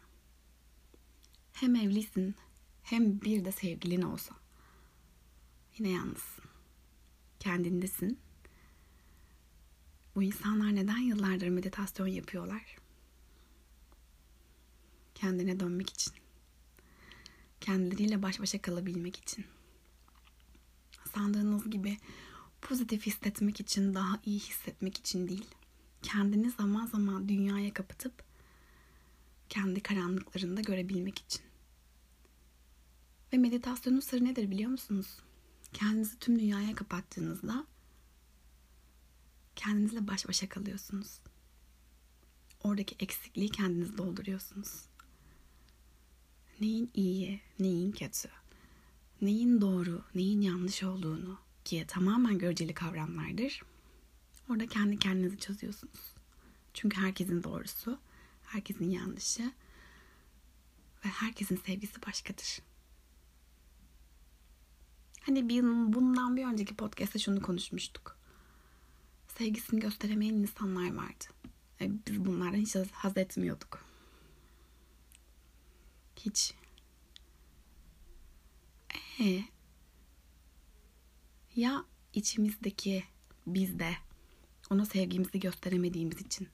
hem 1.52 1.76
evlisin 1.76 2.34
hem 2.82 3.20
bir 3.20 3.44
de 3.44 3.52
sevgilin 3.52 4.02
olsa 4.02 4.34
yine 5.78 5.88
yalnızsın. 5.88 6.44
Kendindesin. 7.40 8.18
Bu 10.14 10.22
insanlar 10.22 10.74
neden 10.74 10.98
yıllardır 10.98 11.48
meditasyon 11.48 12.06
yapıyorlar? 12.06 12.76
Kendine 15.14 15.60
dönmek 15.60 15.90
için 15.90 16.27
kendileriyle 17.60 18.22
baş 18.22 18.40
başa 18.40 18.62
kalabilmek 18.62 19.16
için. 19.16 19.44
Sandığınız 21.14 21.70
gibi 21.70 21.98
pozitif 22.62 23.06
hissetmek 23.06 23.60
için, 23.60 23.94
daha 23.94 24.20
iyi 24.24 24.38
hissetmek 24.38 24.98
için 24.98 25.28
değil. 25.28 25.46
Kendini 26.02 26.50
zaman 26.50 26.86
zaman 26.86 27.28
dünyaya 27.28 27.74
kapatıp 27.74 28.24
kendi 29.48 29.80
karanlıklarında 29.80 30.60
görebilmek 30.60 31.18
için. 31.18 31.42
Ve 33.32 33.36
meditasyonun 33.36 34.00
sırrı 34.00 34.24
nedir 34.24 34.50
biliyor 34.50 34.70
musunuz? 34.70 35.18
Kendinizi 35.72 36.18
tüm 36.18 36.38
dünyaya 36.38 36.74
kapattığınızda 36.74 37.66
kendinizle 39.56 40.08
baş 40.08 40.28
başa 40.28 40.48
kalıyorsunuz. 40.48 41.20
Oradaki 42.64 42.96
eksikliği 42.98 43.48
kendiniz 43.48 43.98
dolduruyorsunuz 43.98 44.88
neyin 46.60 46.90
iyi, 46.94 47.40
neyin 47.58 47.92
kötü, 47.92 48.28
neyin 49.22 49.60
doğru, 49.60 50.04
neyin 50.14 50.40
yanlış 50.40 50.82
olduğunu 50.82 51.38
ki 51.64 51.84
tamamen 51.88 52.38
göreceli 52.38 52.74
kavramlardır. 52.74 53.62
Orada 54.50 54.66
kendi 54.66 54.98
kendinizi 54.98 55.38
çözüyorsunuz. 55.38 56.14
Çünkü 56.74 57.00
herkesin 57.00 57.42
doğrusu, 57.42 57.98
herkesin 58.42 58.90
yanlışı 58.90 59.42
ve 61.04 61.08
herkesin 61.08 61.56
sevgisi 61.56 62.02
başkadır. 62.06 62.58
Hani 65.20 65.48
bir, 65.48 65.62
bundan 65.62 66.36
bir 66.36 66.44
önceki 66.44 66.76
podcast'ta 66.76 67.18
şunu 67.18 67.42
konuşmuştuk. 67.42 68.16
Sevgisini 69.38 69.80
gösteremeyen 69.80 70.34
insanlar 70.34 70.94
vardı. 70.94 71.24
E, 71.80 71.90
biz 72.06 72.24
bunlardan 72.24 72.58
hiç 72.58 72.74
haz 72.92 73.16
etmiyorduk. 73.16 73.87
Hiç. 76.18 76.54
Ee, 79.20 79.44
ya 81.56 81.84
içimizdeki 82.14 83.04
bizde 83.46 83.96
ona 84.70 84.86
sevgimizi 84.86 85.40
gösteremediğimiz 85.40 86.20
için 86.20 86.48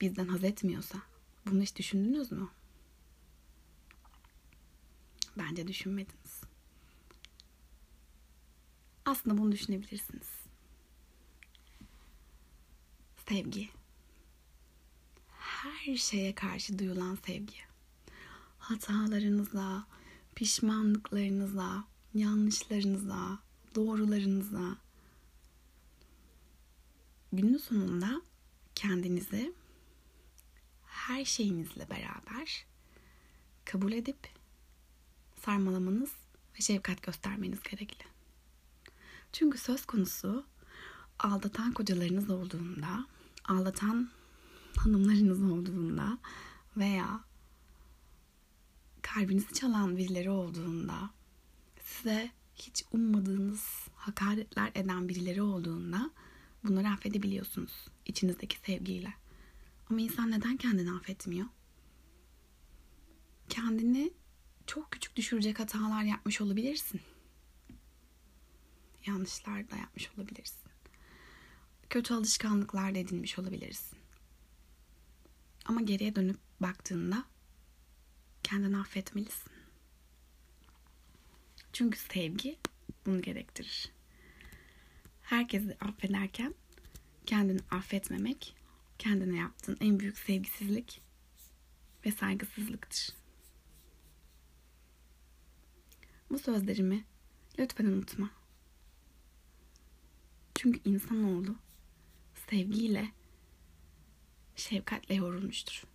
bizden 0.00 0.28
haz 0.28 0.44
etmiyorsa 0.44 1.02
bunu 1.46 1.62
hiç 1.62 1.76
düşündünüz 1.76 2.32
mü? 2.32 2.48
Bence 5.38 5.68
düşünmediniz. 5.68 6.40
Aslında 9.04 9.38
bunu 9.38 9.52
düşünebilirsiniz. 9.52 10.30
Sevgi. 13.28 13.68
Her 15.28 15.96
şeye 15.96 16.34
karşı 16.34 16.78
duyulan 16.78 17.18
sevgi. 17.26 17.73
Hatalarınıza, 18.64 19.86
pişmanlıklarınıza, 20.34 21.84
yanlışlarınıza, 22.14 23.38
doğrularınıza. 23.74 24.76
Günün 27.32 27.56
sonunda 27.56 28.22
kendinizi 28.74 29.52
her 30.86 31.24
şeyinizle 31.24 31.90
beraber 31.90 32.66
kabul 33.64 33.92
edip 33.92 34.28
sarmalamanız 35.44 36.12
ve 36.56 36.60
şefkat 36.60 37.02
göstermeniz 37.02 37.62
gerekli. 37.62 38.04
Çünkü 39.32 39.58
söz 39.58 39.86
konusu 39.86 40.44
aldatan 41.18 41.72
kocalarınız 41.72 42.30
olduğunda, 42.30 43.06
aldatan 43.44 44.10
hanımlarınız 44.76 45.42
olduğunda 45.42 46.18
veya 46.76 47.20
kalbinizi 49.04 49.54
çalan 49.54 49.96
birileri 49.96 50.30
olduğunda, 50.30 51.10
size 51.84 52.30
hiç 52.54 52.84
ummadığınız 52.92 53.88
hakaretler 53.94 54.70
eden 54.74 55.08
birileri 55.08 55.42
olduğunda 55.42 56.10
bunları 56.64 56.88
affedebiliyorsunuz 56.88 57.88
içinizdeki 58.06 58.58
sevgiyle. 58.58 59.14
Ama 59.90 60.00
insan 60.00 60.30
neden 60.30 60.56
kendini 60.56 60.92
affetmiyor? 60.92 61.46
Kendini 63.48 64.12
çok 64.66 64.90
küçük 64.90 65.16
düşürecek 65.16 65.60
hatalar 65.60 66.02
yapmış 66.02 66.40
olabilirsin. 66.40 67.00
Yanlışlar 69.06 69.70
da 69.70 69.76
yapmış 69.76 70.10
olabilirsin. 70.18 70.70
Kötü 71.90 72.14
alışkanlıklar 72.14 72.94
da 72.94 72.98
edinmiş 72.98 73.38
olabilirsin. 73.38 73.98
Ama 75.64 75.80
geriye 75.80 76.14
dönüp 76.14 76.38
baktığında 76.60 77.33
kendini 78.44 78.76
affetmelisin. 78.76 79.52
Çünkü 81.72 81.98
sevgi 81.98 82.58
bunu 83.06 83.22
gerektirir. 83.22 83.92
Herkesi 85.22 85.76
affederken 85.80 86.54
kendini 87.26 87.60
affetmemek 87.70 88.56
kendine 88.98 89.36
yaptığın 89.36 89.76
en 89.80 90.00
büyük 90.00 90.18
sevgisizlik 90.18 91.00
ve 92.06 92.12
saygısızlıktır. 92.12 93.08
Bu 96.30 96.38
sözlerimi 96.38 97.04
lütfen 97.58 97.84
unutma. 97.84 98.30
Çünkü 100.54 100.80
insanoğlu 100.84 101.56
sevgiyle, 102.50 103.12
şefkatle 104.56 105.14
yorulmuştur. 105.14 105.93